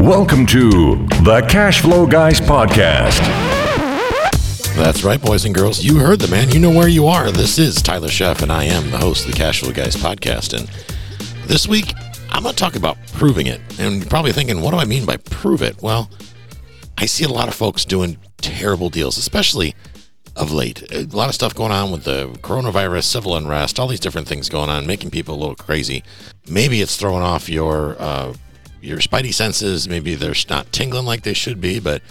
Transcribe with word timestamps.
Welcome 0.00 0.44
to 0.48 0.96
the 1.24 1.46
Cash 1.48 1.80
Flow 1.80 2.06
Guys 2.06 2.38
Podcast. 2.38 3.18
That's 4.76 5.02
right, 5.02 5.18
boys 5.18 5.46
and 5.46 5.54
girls. 5.54 5.82
You 5.82 5.96
heard 5.98 6.20
the 6.20 6.28
man. 6.28 6.50
You 6.50 6.60
know 6.60 6.70
where 6.70 6.86
you 6.86 7.06
are. 7.06 7.30
This 7.30 7.58
is 7.58 7.80
Tyler 7.80 8.08
Sheff, 8.08 8.42
and 8.42 8.52
I 8.52 8.64
am 8.64 8.90
the 8.90 8.98
host 8.98 9.24
of 9.24 9.32
the 9.32 9.38
Cash 9.38 9.60
Flow 9.60 9.72
Guys 9.72 9.96
podcast. 9.96 10.52
And 10.52 10.68
this 11.48 11.66
week, 11.66 11.94
I'm 12.30 12.42
going 12.42 12.54
to 12.54 12.58
talk 12.58 12.76
about 12.76 12.98
proving 13.14 13.46
it. 13.46 13.62
And 13.78 13.96
you're 13.96 14.06
probably 14.06 14.32
thinking, 14.32 14.60
what 14.60 14.72
do 14.72 14.76
I 14.76 14.84
mean 14.84 15.06
by 15.06 15.16
prove 15.16 15.62
it? 15.62 15.80
Well, 15.80 16.10
I 16.98 17.06
see 17.06 17.24
a 17.24 17.28
lot 17.28 17.48
of 17.48 17.54
folks 17.54 17.86
doing 17.86 18.18
terrible 18.36 18.90
deals, 18.90 19.16
especially 19.16 19.74
of 20.36 20.52
late. 20.52 20.92
A 20.92 21.04
lot 21.16 21.30
of 21.30 21.34
stuff 21.34 21.54
going 21.54 21.72
on 21.72 21.90
with 21.90 22.04
the 22.04 22.26
coronavirus, 22.42 23.04
civil 23.04 23.34
unrest, 23.34 23.80
all 23.80 23.88
these 23.88 24.00
different 24.00 24.28
things 24.28 24.50
going 24.50 24.68
on, 24.68 24.86
making 24.86 25.10
people 25.10 25.34
a 25.34 25.40
little 25.40 25.56
crazy. 25.56 26.04
Maybe 26.46 26.82
it's 26.82 26.98
throwing 26.98 27.22
off 27.22 27.48
your 27.48 27.96
uh, 27.98 28.34
your 28.86 28.98
spidey 28.98 29.34
senses. 29.34 29.88
Maybe 29.88 30.14
they're 30.14 30.34
not 30.48 30.72
tingling 30.72 31.04
like 31.04 31.22
they 31.22 31.34
should 31.34 31.60
be. 31.60 31.80
But 31.80 32.02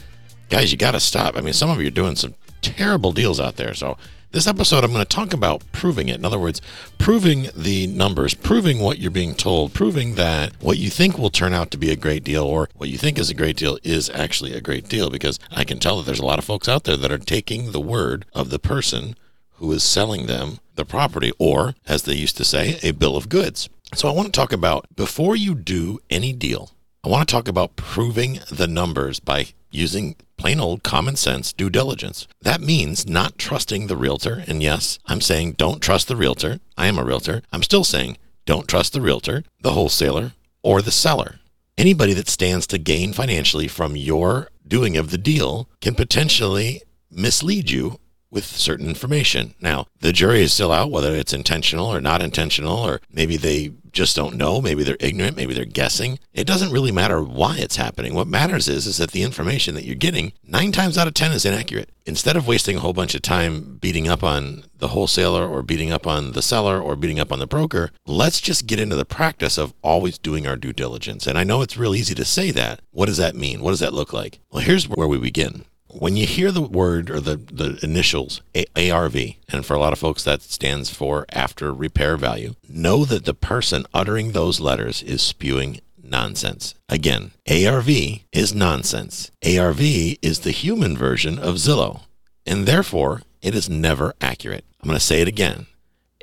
guys, 0.49 0.71
you 0.71 0.77
got 0.77 0.91
to 0.91 0.99
stop. 0.99 1.38
I 1.38 1.41
mean, 1.41 1.53
some 1.53 1.70
of 1.70 1.81
you 1.81 1.88
are 1.88 1.91
doing 1.91 2.15
some 2.15 2.35
terrible 2.61 3.11
deals 3.11 3.39
out 3.39 3.55
there. 3.55 3.73
So 3.73 3.98
this 4.31 4.48
episode, 4.48 4.84
I'm 4.84 4.91
going 4.91 5.05
to 5.05 5.15
talk 5.15 5.34
about 5.34 5.63
proving 5.71 6.09
it. 6.09 6.17
In 6.17 6.25
other 6.25 6.38
words, 6.38 6.61
proving 6.98 7.48
the 7.55 7.88
numbers, 7.88 8.34
proving 8.34 8.79
what 8.79 8.99
you're 8.99 9.09
being 9.09 9.34
told, 9.34 9.73
proving 9.73 10.15
that 10.15 10.51
what 10.61 10.77
you 10.77 10.89
think 10.89 11.17
will 11.17 11.29
turn 11.29 11.53
out 11.53 11.71
to 11.71 11.77
be 11.77 11.89
a 11.89 11.95
great 11.95 12.23
deal 12.23 12.43
or 12.43 12.67
what 12.76 12.89
you 12.89 12.98
think 12.98 13.17
is 13.17 13.29
a 13.29 13.35
great 13.35 13.55
deal 13.55 13.79
is 13.84 14.09
actually 14.09 14.53
a 14.53 14.62
great 14.62 14.89
deal. 14.89 15.09
Because 15.09 15.39
I 15.51 15.63
can 15.63 15.79
tell 15.79 15.98
that 15.98 16.05
there's 16.05 16.20
a 16.20 16.26
lot 16.26 16.39
of 16.39 16.45
folks 16.45 16.67
out 16.67 16.84
there 16.84 16.98
that 16.98 17.12
are 17.12 17.17
taking 17.17 17.71
the 17.71 17.79
word 17.79 18.26
of 18.34 18.49
the 18.49 18.59
person 18.59 19.15
who 19.53 19.71
is 19.71 19.84
selling 19.84 20.26
them 20.26 20.59
the 20.76 20.84
property, 20.85 21.31
or 21.39 21.76
as 21.87 22.03
they 22.03 22.15
used 22.15 22.35
to 22.35 22.43
say, 22.43 22.77
a 22.84 22.91
bill 22.91 23.15
of 23.15 23.29
goods. 23.29 23.70
So 23.95 24.09
I 24.09 24.12
want 24.12 24.26
to 24.26 24.38
talk 24.38 24.52
about 24.52 24.94
before 24.94 25.38
you 25.38 25.55
do 25.55 25.99
any 26.09 26.34
deal, 26.34 26.72
I 27.02 27.08
want 27.08 27.26
to 27.26 27.31
talk 27.31 27.48
about 27.48 27.77
proving 27.77 28.41
the 28.52 28.68
numbers 28.68 29.21
by 29.21 29.48
using 29.71 30.18
plain 30.35 30.60
old 30.60 30.84
common 30.84 31.15
sense 31.15 31.54
due 31.54 31.70
diligence. 31.70 32.27
That 32.41 32.60
means 32.60 33.07
not 33.07 33.37
trusting 33.37 33.87
the 33.87 33.96
realtor. 33.96 34.43
And 34.48 34.62
yes, 34.62 34.99
I'm 35.05 35.21
saying 35.21 35.54
don't 35.54 35.82
trust 35.82 36.10
the 36.10 36.18
realtor. 36.18 36.60
I 36.77 36.87
am 36.87 36.98
a 36.98 37.05
realtor. 37.05 37.41
I'm 37.54 37.63
still 37.63 37.85
saying 37.85 38.18
don't 38.46 38.68
trust 38.68 38.91
the 38.91 38.99
realtor, 38.99 39.46
the 39.62 39.71
wholesaler, 39.71 40.34
or 40.62 40.82
the 40.82 40.91
seller. 40.91 41.40
Anybody 41.77 42.12
that 42.15 42.27
stands 42.27 42.68
to 42.68 42.77
gain 42.77 43.13
financially 43.13 43.70
from 43.70 43.96
your 43.96 44.49
doing 44.68 44.98
of 44.98 45.09
the 45.09 45.18
deal 45.18 45.70
can 45.80 45.96
potentially 45.96 46.82
mislead 47.09 47.70
you 47.70 48.02
with 48.31 48.45
certain 48.45 48.87
information. 48.90 49.54
Now, 49.62 49.87
the 49.99 50.12
jury 50.12 50.41
is 50.41 50.54
still 50.54 50.71
out 50.71 50.91
whether 50.91 51.15
it's 51.15 51.34
intentional 51.34 51.87
or 51.87 52.01
not 52.01 52.21
intentional, 52.21 52.77
or 52.77 53.01
maybe 53.12 53.37
they 53.37 53.71
just 53.95 54.15
don't 54.15 54.35
know, 54.35 54.62
maybe 54.62 54.84
they're 54.84 54.98
ignorant, 54.99 55.37
maybe 55.37 55.54
they're 55.54 55.63
guessing. 55.63 56.20
It 56.34 56.46
doesn't 56.46 56.71
really 56.71 56.91
matter 56.91 57.23
why 57.23 57.57
it's 57.57 57.77
happening. 57.77 58.13
What 58.13 58.27
matters 58.27 58.68
is 58.68 58.85
is 58.85 58.98
that 58.98 59.12
the 59.12 59.23
information 59.23 59.73
that 59.76 59.85
you're 59.85 59.96
getting 59.96 60.34
9 60.43 60.73
times 60.73 60.98
out 60.98 61.07
of 61.07 61.13
10 61.13 61.31
is 61.31 61.46
inaccurate. 61.46 61.90
Instead 62.05 62.35
of 62.35 62.46
wasting 62.46 62.76
a 62.76 62.81
whole 62.81 62.93
bunch 62.93 63.15
of 63.15 63.21
time 63.21 63.77
beating 63.79 64.07
up 64.07 64.22
on 64.22 64.66
the 64.78 64.90
wholesaler 64.90 65.47
or 65.47 65.63
beating 65.63 65.91
up 65.91 66.06
on 66.06 66.34
the 66.34 66.41
seller 66.41 66.79
or 66.79 66.97
beating 66.97 67.22
up 67.22 67.31
on 67.31 67.40
the 67.40 67.47
broker, 67.47 67.90
let's 68.06 68.41
just 68.41 68.68
get 68.68 68.81
into 68.81 68.97
the 68.97 69.06
practice 69.06 69.57
of 69.57 69.73
always 69.81 70.18
doing 70.18 70.46
our 70.46 70.57
due 70.57 70.73
diligence. 70.73 71.25
And 71.25 71.38
I 71.38 71.46
know 71.46 71.62
it's 71.62 71.78
real 71.78 71.96
easy 71.96 72.13
to 72.16 72.25
say 72.25 72.51
that. 72.51 72.81
What 72.91 73.06
does 73.06 73.18
that 73.18 73.34
mean? 73.34 73.62
What 73.62 73.72
does 73.72 73.79
that 73.79 73.94
look 73.94 74.12
like? 74.12 74.40
Well, 74.51 74.63
here's 74.63 74.90
where 74.90 75.07
we 75.07 75.18
begin 75.18 75.66
when 76.00 76.18
you 76.18 76.25
hear 76.25 76.51
the 76.51 76.62
word 76.62 77.09
or 77.09 77.19
the, 77.19 77.38
the 77.38 77.79
initials 77.81 78.41
A- 78.56 78.91
ARV, 78.91 79.16
and 79.50 79.66
for 79.66 79.74
a 79.74 79.79
lot 79.79 79.94
of 79.94 80.00
folks 80.00 80.24
that 80.24 80.41
stands 80.41 80.90
for 80.90 81.25
after 81.31 81.74
repair 81.74 82.18
value, 82.18 82.56
know 82.68 83.06
that 83.06 83.25
the 83.25 83.34
person 83.34 83.85
uttering 83.94 84.31
those 84.31 84.59
letters 84.59 85.02
is 85.02 85.22
spewing 85.22 85.79
nonsense. 86.03 86.75
Again, 86.90 87.31
ARV 87.50 87.90
is 88.31 88.53
nonsense. 88.53 89.31
ARV 89.46 89.81
is 89.81 90.40
the 90.40 90.52
human 90.52 90.97
version 90.97 91.40
of 91.40 91.56
Zillow, 91.56 92.02
and 92.46 92.66
therefore 92.66 93.22
it 93.42 93.56
is 93.56 93.69
never 93.69 94.14
accurate. 94.22 94.66
I'm 94.81 94.88
going 94.88 95.00
to 95.00 95.06
say 95.06 95.22
it 95.22 95.28
again. 95.28 95.68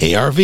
ARV 0.02 0.38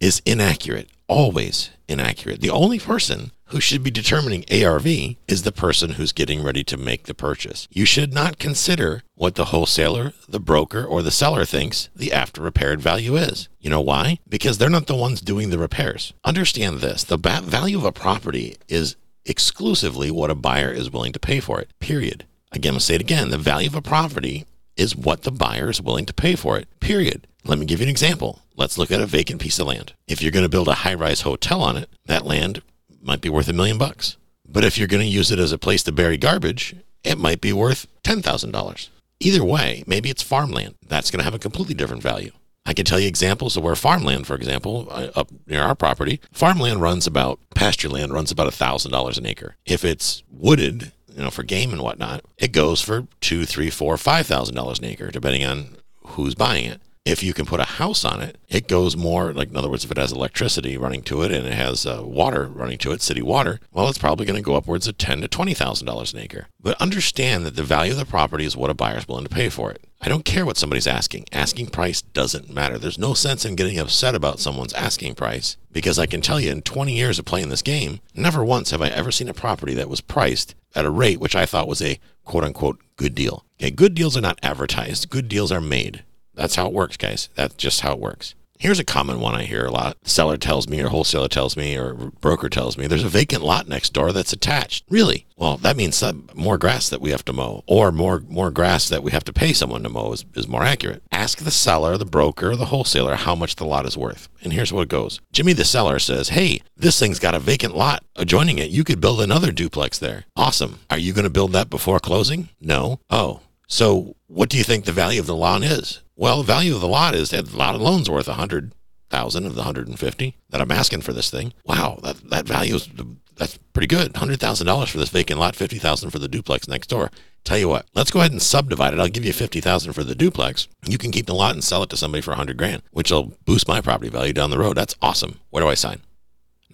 is 0.00 0.22
inaccurate, 0.24 0.88
always 1.08 1.70
inaccurate. 1.88 2.40
The 2.40 2.50
only 2.50 2.78
person 2.78 3.32
who 3.48 3.60
should 3.60 3.82
be 3.82 3.90
determining 3.90 4.44
ARV 4.50 4.86
is 4.86 5.42
the 5.42 5.52
person 5.52 5.90
who's 5.90 6.12
getting 6.12 6.42
ready 6.42 6.62
to 6.64 6.76
make 6.76 7.04
the 7.04 7.14
purchase. 7.14 7.66
You 7.70 7.84
should 7.84 8.12
not 8.12 8.38
consider 8.38 9.02
what 9.14 9.34
the 9.34 9.46
wholesaler, 9.46 10.12
the 10.28 10.40
broker, 10.40 10.84
or 10.84 11.02
the 11.02 11.10
seller 11.10 11.44
thinks 11.44 11.88
the 11.94 12.12
after 12.12 12.42
repaired 12.42 12.80
value 12.80 13.16
is. 13.16 13.48
You 13.60 13.70
know 13.70 13.80
why? 13.80 14.18
Because 14.28 14.58
they're 14.58 14.70
not 14.70 14.86
the 14.86 14.96
ones 14.96 15.20
doing 15.20 15.50
the 15.50 15.58
repairs. 15.58 16.12
Understand 16.24 16.78
this 16.78 17.04
the 17.04 17.16
value 17.16 17.78
of 17.78 17.84
a 17.84 17.92
property 17.92 18.56
is 18.68 18.96
exclusively 19.24 20.10
what 20.10 20.30
a 20.30 20.34
buyer 20.34 20.70
is 20.70 20.90
willing 20.90 21.12
to 21.12 21.20
pay 21.20 21.40
for 21.40 21.60
it, 21.60 21.70
period. 21.80 22.26
Again, 22.52 22.74
I'll 22.74 22.80
say 22.80 22.94
it 22.94 23.00
again 23.00 23.30
the 23.30 23.38
value 23.38 23.68
of 23.68 23.74
a 23.74 23.82
property 23.82 24.46
is 24.76 24.96
what 24.96 25.22
the 25.22 25.32
buyer 25.32 25.68
is 25.68 25.82
willing 25.82 26.06
to 26.06 26.14
pay 26.14 26.36
for 26.36 26.58
it, 26.58 26.68
period. 26.80 27.26
Let 27.44 27.58
me 27.58 27.66
give 27.66 27.80
you 27.80 27.84
an 27.84 27.90
example. 27.90 28.42
Let's 28.56 28.78
look 28.78 28.90
at 28.90 29.00
a 29.00 29.06
vacant 29.06 29.40
piece 29.40 29.58
of 29.58 29.66
land. 29.66 29.94
If 30.06 30.20
you're 30.20 30.32
going 30.32 30.44
to 30.44 30.48
build 30.48 30.68
a 30.68 30.74
high 30.74 30.94
rise 30.94 31.22
hotel 31.22 31.62
on 31.62 31.76
it, 31.76 31.88
that 32.06 32.26
land 32.26 32.62
might 33.02 33.20
be 33.20 33.28
worth 33.28 33.48
a 33.48 33.52
million 33.52 33.78
bucks. 33.78 34.16
But 34.46 34.64
if 34.64 34.78
you're 34.78 34.88
going 34.88 35.02
to 35.02 35.06
use 35.06 35.30
it 35.30 35.38
as 35.38 35.52
a 35.52 35.58
place 35.58 35.82
to 35.84 35.92
bury 35.92 36.16
garbage, 36.16 36.74
it 37.04 37.18
might 37.18 37.40
be 37.40 37.52
worth 37.52 37.86
$10,000. 38.02 38.88
Either 39.20 39.44
way, 39.44 39.84
maybe 39.86 40.10
it's 40.10 40.22
farmland. 40.22 40.74
That's 40.86 41.10
going 41.10 41.18
to 41.18 41.24
have 41.24 41.34
a 41.34 41.38
completely 41.38 41.74
different 41.74 42.02
value. 42.02 42.30
I 42.64 42.74
can 42.74 42.84
tell 42.84 43.00
you 43.00 43.08
examples 43.08 43.56
of 43.56 43.62
where 43.62 43.74
farmland, 43.74 44.26
for 44.26 44.36
example, 44.36 44.88
uh, 44.90 45.08
up 45.16 45.30
near 45.46 45.62
our 45.62 45.74
property, 45.74 46.20
farmland 46.32 46.82
runs 46.82 47.06
about, 47.06 47.40
pasture 47.54 47.88
land 47.88 48.12
runs 48.12 48.30
about 48.30 48.52
$1,000 48.52 49.18
an 49.18 49.26
acre. 49.26 49.56
If 49.64 49.84
it's 49.84 50.22
wooded, 50.30 50.92
you 51.14 51.22
know, 51.24 51.30
for 51.30 51.42
game 51.42 51.72
and 51.72 51.82
whatnot, 51.82 52.24
it 52.36 52.52
goes 52.52 52.80
for 52.80 53.06
two, 53.20 53.44
three, 53.44 53.70
four, 53.70 53.96
five 53.96 54.26
thousand 54.26 54.54
dollars 54.54 54.78
an 54.78 54.84
acre, 54.84 55.10
depending 55.10 55.44
on 55.44 55.76
who's 56.08 56.34
buying 56.34 56.66
it. 56.66 56.80
If 57.04 57.22
you 57.22 57.32
can 57.32 57.46
put 57.46 57.60
a 57.60 57.64
house 57.64 58.04
on 58.04 58.20
it, 58.20 58.36
it 58.48 58.68
goes 58.68 58.96
more 58.96 59.32
like, 59.32 59.48
in 59.48 59.56
other 59.56 59.70
words, 59.70 59.84
if 59.84 59.90
it 59.90 59.96
has 59.96 60.12
electricity 60.12 60.76
running 60.76 61.02
to 61.02 61.22
it 61.22 61.32
and 61.32 61.46
it 61.46 61.54
has 61.54 61.86
uh, 61.86 62.02
water 62.04 62.46
running 62.46 62.78
to 62.78 62.92
it, 62.92 63.00
city 63.00 63.22
water, 63.22 63.60
well, 63.72 63.88
it's 63.88 63.98
probably 63.98 64.26
going 64.26 64.36
to 64.36 64.42
go 64.42 64.56
upwards 64.56 64.86
of 64.86 64.98
ten 64.98 65.20
to 65.20 65.28
twenty 65.28 65.54
thousand 65.54 65.86
dollars 65.86 66.12
an 66.12 66.20
acre. 66.20 66.48
But 66.60 66.80
understand 66.80 67.46
that 67.46 67.56
the 67.56 67.62
value 67.62 67.92
of 67.92 67.98
the 67.98 68.04
property 68.04 68.44
is 68.44 68.56
what 68.56 68.70
a 68.70 68.74
buyer 68.74 68.98
is 68.98 69.08
willing 69.08 69.24
to 69.24 69.34
pay 69.34 69.48
for 69.48 69.70
it. 69.70 69.84
I 70.00 70.08
don't 70.08 70.24
care 70.24 70.46
what 70.46 70.56
somebody's 70.56 70.86
asking. 70.86 71.24
Asking 71.32 71.66
price 71.66 72.02
doesn't 72.02 72.52
matter. 72.52 72.78
There's 72.78 72.98
no 72.98 73.14
sense 73.14 73.44
in 73.44 73.56
getting 73.56 73.78
upset 73.78 74.14
about 74.14 74.38
someone's 74.38 74.72
asking 74.74 75.16
price 75.16 75.56
because 75.72 75.98
I 75.98 76.06
can 76.06 76.20
tell 76.20 76.38
you 76.38 76.52
in 76.52 76.62
20 76.62 76.92
years 76.92 77.18
of 77.18 77.24
playing 77.24 77.48
this 77.48 77.62
game, 77.62 78.00
never 78.14 78.44
once 78.44 78.70
have 78.70 78.82
I 78.82 78.88
ever 78.88 79.10
seen 79.10 79.28
a 79.28 79.34
property 79.34 79.74
that 79.74 79.88
was 79.88 80.00
priced 80.00 80.54
at 80.74 80.84
a 80.84 80.90
rate 80.90 81.20
which 81.20 81.34
I 81.34 81.46
thought 81.46 81.68
was 81.68 81.82
a 81.82 81.98
quote 82.24 82.44
unquote 82.44 82.80
good 82.96 83.14
deal. 83.14 83.44
Okay, 83.60 83.70
good 83.70 83.94
deals 83.94 84.16
are 84.16 84.20
not 84.20 84.38
advertised, 84.42 85.10
good 85.10 85.28
deals 85.28 85.50
are 85.50 85.60
made. 85.60 86.04
That's 86.38 86.54
how 86.54 86.66
it 86.66 86.72
works, 86.72 86.96
guys. 86.96 87.28
That's 87.34 87.54
just 87.54 87.80
how 87.80 87.92
it 87.94 87.98
works. 87.98 88.34
Here's 88.60 88.78
a 88.80 88.84
common 88.84 89.20
one 89.20 89.36
I 89.36 89.44
hear 89.44 89.66
a 89.66 89.70
lot. 89.70 89.96
Seller 90.02 90.36
tells 90.36 90.68
me, 90.68 90.80
or 90.80 90.88
wholesaler 90.88 91.28
tells 91.28 91.56
me, 91.56 91.76
or 91.76 91.94
broker 91.94 92.48
tells 92.48 92.76
me, 92.76 92.86
there's 92.86 93.04
a 93.04 93.08
vacant 93.08 93.42
lot 93.44 93.68
next 93.68 93.92
door 93.92 94.12
that's 94.12 94.32
attached. 94.32 94.84
Really? 94.88 95.26
Well, 95.36 95.58
that 95.58 95.76
means 95.76 96.02
more 96.34 96.58
grass 96.58 96.88
that 96.88 97.00
we 97.00 97.10
have 97.10 97.24
to 97.26 97.32
mow, 97.32 97.62
or 97.66 97.92
more 97.92 98.20
more 98.28 98.50
grass 98.50 98.88
that 98.88 99.04
we 99.04 99.12
have 99.12 99.22
to 99.24 99.32
pay 99.32 99.52
someone 99.52 99.84
to 99.84 99.88
mow 99.88 100.12
is, 100.12 100.24
is 100.34 100.48
more 100.48 100.64
accurate. 100.64 101.02
Ask 101.12 101.38
the 101.38 101.52
seller, 101.52 101.96
the 101.96 102.04
broker, 102.04 102.56
the 102.56 102.66
wholesaler 102.66 103.14
how 103.14 103.36
much 103.36 103.56
the 103.56 103.64
lot 103.64 103.86
is 103.86 103.96
worth. 103.96 104.28
And 104.42 104.52
here's 104.52 104.72
what 104.72 104.82
it 104.82 104.88
goes. 104.88 105.20
Jimmy 105.32 105.52
the 105.52 105.64
seller 105.64 106.00
says, 106.00 106.30
Hey, 106.30 106.60
this 106.76 106.98
thing's 106.98 107.20
got 107.20 107.36
a 107.36 107.40
vacant 107.40 107.76
lot 107.76 108.02
adjoining 108.16 108.58
it. 108.58 108.70
You 108.70 108.82
could 108.82 109.00
build 109.00 109.20
another 109.20 109.52
duplex 109.52 109.98
there. 109.98 110.24
Awesome. 110.36 110.80
Are 110.90 110.98
you 110.98 111.12
going 111.12 111.24
to 111.24 111.30
build 111.30 111.52
that 111.52 111.70
before 111.70 112.00
closing? 112.00 112.48
No. 112.60 112.98
Oh. 113.08 113.40
So 113.68 114.16
what 114.26 114.48
do 114.48 114.58
you 114.58 114.64
think 114.64 114.84
the 114.84 114.92
value 114.92 115.20
of 115.20 115.26
the 115.26 115.36
lawn 115.36 115.62
is? 115.62 116.00
Well, 116.18 116.38
the 116.38 116.52
value 116.52 116.74
of 116.74 116.80
the 116.80 116.88
lot 116.88 117.14
is 117.14 117.30
that 117.30 117.54
lot 117.54 117.76
of 117.76 117.80
loans 117.80 118.10
worth 118.10 118.26
a 118.26 118.34
hundred 118.34 118.72
thousand 119.08 119.46
of 119.46 119.54
the 119.54 119.62
hundred 119.62 119.86
and 119.86 119.98
fifty 119.98 120.36
that 120.50 120.60
I'm 120.60 120.72
asking 120.72 121.02
for 121.02 121.12
this 121.12 121.30
thing. 121.30 121.54
Wow, 121.64 122.00
that 122.02 122.28
that 122.30 122.44
value 122.44 122.74
is 122.74 122.90
that's 123.36 123.56
pretty 123.72 123.86
good. 123.86 124.16
Hundred 124.16 124.40
thousand 124.40 124.66
dollars 124.66 124.90
for 124.90 124.98
this 124.98 125.10
vacant 125.10 125.38
lot, 125.38 125.54
fifty 125.54 125.78
thousand 125.78 126.10
for 126.10 126.18
the 126.18 126.26
duplex 126.26 126.66
next 126.66 126.88
door. 126.88 127.12
Tell 127.44 127.56
you 127.56 127.68
what, 127.68 127.86
let's 127.94 128.10
go 128.10 128.18
ahead 128.18 128.32
and 128.32 128.42
subdivide 128.42 128.94
it. 128.94 128.98
I'll 128.98 129.08
give 129.08 129.24
you 129.24 129.32
fifty 129.32 129.60
thousand 129.60 129.92
for 129.92 130.02
the 130.02 130.16
duplex. 130.16 130.66
You 130.88 130.98
can 130.98 131.12
keep 131.12 131.26
the 131.26 131.36
lot 131.36 131.54
and 131.54 131.62
sell 131.62 131.84
it 131.84 131.90
to 131.90 131.96
somebody 131.96 132.20
for 132.20 132.32
a 132.32 132.36
hundred 132.36 132.58
grand, 132.58 132.82
which 132.90 133.12
will 133.12 133.32
boost 133.44 133.68
my 133.68 133.80
property 133.80 134.10
value 134.10 134.32
down 134.32 134.50
the 134.50 134.58
road. 134.58 134.76
That's 134.76 134.96
awesome. 135.00 135.38
Where 135.50 135.62
do 135.62 135.68
I 135.68 135.74
sign? 135.74 136.00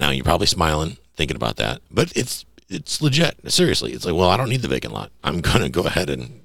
Now 0.01 0.09
you're 0.09 0.25
probably 0.25 0.47
smiling, 0.47 0.97
thinking 1.17 1.37
about 1.37 1.57
that, 1.57 1.83
but 1.91 2.17
it's 2.17 2.47
it's 2.71 3.03
legit. 3.03 3.53
Seriously, 3.53 3.93
it's 3.93 4.07
like, 4.07 4.15
well, 4.15 4.31
I 4.31 4.39
don't 4.39 4.49
need 4.49 4.63
the 4.63 4.69
vacant 4.69 4.95
lot. 4.95 5.13
I'm 5.23 5.43
gonna 5.43 5.69
go 5.69 5.83
ahead 5.83 6.09
and 6.09 6.44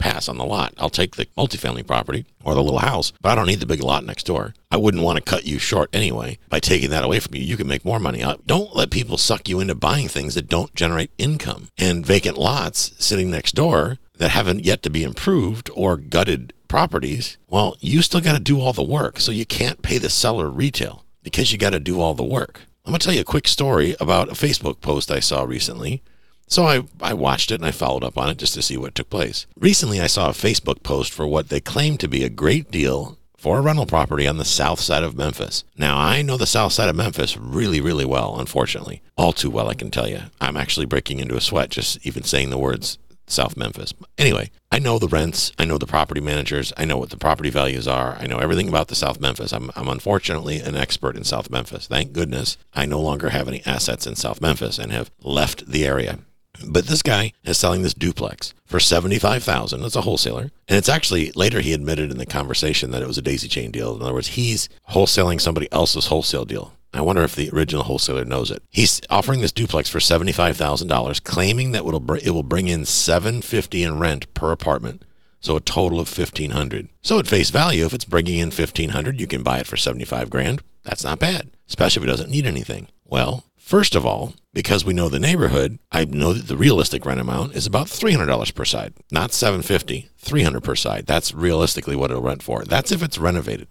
pass 0.00 0.28
on 0.28 0.38
the 0.38 0.44
lot. 0.44 0.74
I'll 0.78 0.90
take 0.90 1.14
the 1.14 1.26
multifamily 1.38 1.86
property 1.86 2.26
or 2.42 2.54
the 2.54 2.62
little 2.62 2.80
house, 2.80 3.12
but 3.20 3.30
I 3.30 3.34
don't 3.36 3.46
need 3.46 3.60
the 3.60 3.66
big 3.66 3.82
lot 3.82 4.04
next 4.04 4.26
door. 4.26 4.54
I 4.70 4.76
wouldn't 4.76 5.04
want 5.04 5.18
to 5.18 5.22
cut 5.22 5.44
you 5.44 5.58
short 5.58 5.90
anyway. 5.92 6.38
By 6.48 6.58
taking 6.58 6.90
that 6.90 7.04
away 7.04 7.20
from 7.20 7.36
you, 7.36 7.42
you 7.42 7.56
can 7.56 7.68
make 7.68 7.84
more 7.84 8.00
money. 8.00 8.22
Uh, 8.22 8.36
don't 8.46 8.74
let 8.74 8.90
people 8.90 9.18
suck 9.18 9.48
you 9.48 9.60
into 9.60 9.74
buying 9.74 10.08
things 10.08 10.34
that 10.34 10.48
don't 10.48 10.74
generate 10.74 11.12
income. 11.18 11.68
And 11.78 12.04
vacant 12.04 12.36
lots 12.36 12.92
sitting 12.98 13.30
next 13.30 13.54
door 13.54 13.98
that 14.16 14.30
haven't 14.30 14.64
yet 14.64 14.82
to 14.82 14.90
be 14.90 15.04
improved 15.04 15.70
or 15.74 15.96
gutted 15.96 16.52
properties, 16.68 17.36
well, 17.48 17.76
you 17.80 18.02
still 18.02 18.20
got 18.20 18.34
to 18.34 18.40
do 18.40 18.60
all 18.60 18.72
the 18.72 18.82
work. 18.82 19.20
So 19.20 19.32
you 19.32 19.46
can't 19.46 19.82
pay 19.82 19.98
the 19.98 20.10
seller 20.10 20.48
retail 20.48 21.04
because 21.22 21.52
you 21.52 21.58
got 21.58 21.70
to 21.70 21.80
do 21.80 22.00
all 22.00 22.14
the 22.14 22.24
work. 22.24 22.62
I'm 22.84 22.92
going 22.92 23.00
to 23.00 23.04
tell 23.04 23.14
you 23.14 23.20
a 23.20 23.24
quick 23.24 23.46
story 23.46 23.94
about 24.00 24.30
a 24.30 24.32
Facebook 24.32 24.80
post 24.80 25.10
I 25.10 25.20
saw 25.20 25.42
recently 25.42 26.02
So 26.50 26.66
I, 26.66 26.82
I 27.00 27.14
watched 27.14 27.52
it 27.52 27.60
and 27.60 27.64
I 27.64 27.70
followed 27.70 28.02
up 28.02 28.18
on 28.18 28.28
it 28.28 28.38
just 28.38 28.54
to 28.54 28.62
see 28.62 28.76
what 28.76 28.96
took 28.96 29.08
place. 29.08 29.46
Recently, 29.56 30.00
I 30.00 30.08
saw 30.08 30.28
a 30.28 30.32
Facebook 30.32 30.82
post 30.82 31.12
for 31.12 31.24
what 31.24 31.48
they 31.48 31.60
claim 31.60 31.96
to 31.98 32.08
be 32.08 32.24
a 32.24 32.28
great 32.28 32.72
deal 32.72 33.16
for 33.38 33.58
a 33.58 33.62
rental 33.62 33.86
property 33.86 34.26
on 34.26 34.36
the 34.36 34.44
south 34.44 34.80
side 34.80 35.04
of 35.04 35.16
Memphis. 35.16 35.62
Now, 35.78 35.96
I 35.96 36.22
know 36.22 36.36
the 36.36 36.46
south 36.46 36.72
side 36.72 36.88
of 36.88 36.96
Memphis 36.96 37.36
really, 37.36 37.80
really 37.80 38.04
well, 38.04 38.38
unfortunately. 38.38 39.00
All 39.16 39.32
too 39.32 39.48
well, 39.48 39.68
I 39.68 39.74
can 39.74 39.92
tell 39.92 40.08
you. 40.08 40.22
I'm 40.40 40.56
actually 40.56 40.86
breaking 40.86 41.20
into 41.20 41.36
a 41.36 41.40
sweat 41.40 41.70
just 41.70 42.04
even 42.04 42.24
saying 42.24 42.50
the 42.50 42.58
words 42.58 42.98
South 43.28 43.56
Memphis. 43.56 43.94
Anyway, 44.18 44.50
I 44.72 44.80
know 44.80 44.98
the 44.98 45.06
rents, 45.06 45.52
I 45.56 45.64
know 45.64 45.78
the 45.78 45.86
property 45.86 46.20
managers, 46.20 46.72
I 46.76 46.84
know 46.84 46.96
what 46.96 47.10
the 47.10 47.16
property 47.16 47.48
values 47.48 47.86
are, 47.86 48.16
I 48.18 48.26
know 48.26 48.38
everything 48.38 48.68
about 48.68 48.88
the 48.88 48.96
South 48.96 49.20
Memphis. 49.20 49.52
I'm, 49.52 49.70
I'm 49.76 49.88
unfortunately 49.88 50.58
an 50.58 50.74
expert 50.74 51.16
in 51.16 51.22
South 51.22 51.48
Memphis. 51.48 51.86
Thank 51.86 52.12
goodness 52.12 52.58
I 52.74 52.86
no 52.86 53.00
longer 53.00 53.30
have 53.30 53.46
any 53.46 53.62
assets 53.64 54.06
in 54.06 54.16
South 54.16 54.40
Memphis 54.40 54.78
and 54.78 54.90
have 54.90 55.12
left 55.22 55.66
the 55.70 55.86
area. 55.86 56.18
But 56.66 56.86
this 56.86 57.02
guy 57.02 57.32
is 57.44 57.58
selling 57.58 57.82
this 57.82 57.94
duplex 57.94 58.54
for 58.66 58.80
75,000. 58.80 59.80
That's 59.80 59.96
a 59.96 60.02
wholesaler, 60.02 60.50
and 60.68 60.78
it's 60.78 60.88
actually 60.88 61.32
later 61.32 61.60
he 61.60 61.72
admitted 61.72 62.10
in 62.10 62.18
the 62.18 62.26
conversation 62.26 62.90
that 62.90 63.02
it 63.02 63.08
was 63.08 63.18
a 63.18 63.22
daisy 63.22 63.48
chain 63.48 63.70
deal. 63.70 63.96
In 63.96 64.02
other 64.02 64.14
words, 64.14 64.28
he's 64.28 64.68
wholesaling 64.90 65.40
somebody 65.40 65.70
else's 65.72 66.06
wholesale 66.06 66.44
deal. 66.44 66.74
I 66.92 67.02
wonder 67.02 67.22
if 67.22 67.36
the 67.36 67.50
original 67.50 67.84
wholesaler 67.84 68.24
knows 68.24 68.50
it. 68.50 68.62
He's 68.68 69.00
offering 69.08 69.40
this 69.40 69.52
duplex 69.52 69.88
for 69.88 70.00
seventy-five 70.00 70.56
thousand 70.56 70.88
dollars, 70.88 71.20
claiming 71.20 71.72
that 71.72 71.84
it'll 71.84 72.12
it 72.14 72.30
will 72.30 72.42
bring 72.42 72.68
in 72.68 72.84
seven 72.84 73.42
fifty 73.42 73.82
in 73.82 73.98
rent 73.98 74.32
per 74.34 74.50
apartment. 74.50 75.04
So 75.40 75.56
a 75.56 75.60
total 75.60 76.00
of 76.00 76.08
fifteen 76.08 76.50
hundred. 76.50 76.88
So 77.00 77.18
at 77.18 77.28
face 77.28 77.50
value, 77.50 77.86
if 77.86 77.94
it's 77.94 78.04
bringing 78.04 78.38
in 78.38 78.50
fifteen 78.50 78.90
hundred, 78.90 79.20
you 79.20 79.26
can 79.26 79.42
buy 79.42 79.60
it 79.60 79.66
for 79.66 79.76
seventy-five 79.76 80.30
grand. 80.30 80.62
That's 80.82 81.04
not 81.04 81.20
bad, 81.20 81.50
especially 81.68 82.02
if 82.02 82.04
it 82.08 82.10
doesn't 82.10 82.30
need 82.30 82.46
anything. 82.46 82.88
Well, 83.04 83.44
First 83.70 83.94
of 83.94 84.04
all, 84.04 84.34
because 84.52 84.84
we 84.84 84.94
know 84.94 85.08
the 85.08 85.20
neighborhood, 85.20 85.78
I 85.92 86.04
know 86.04 86.32
that 86.32 86.48
the 86.48 86.56
realistic 86.56 87.06
rent 87.06 87.20
amount 87.20 87.54
is 87.54 87.68
about 87.68 87.86
$300 87.86 88.52
per 88.52 88.64
side, 88.64 88.94
not 89.12 89.32
750, 89.32 90.08
300 90.18 90.60
per 90.60 90.74
side. 90.74 91.06
That's 91.06 91.32
realistically 91.32 91.94
what 91.94 92.10
it'll 92.10 92.20
rent 92.20 92.42
for. 92.42 92.64
That's 92.64 92.90
if 92.90 93.00
it's 93.00 93.16
renovated. 93.16 93.68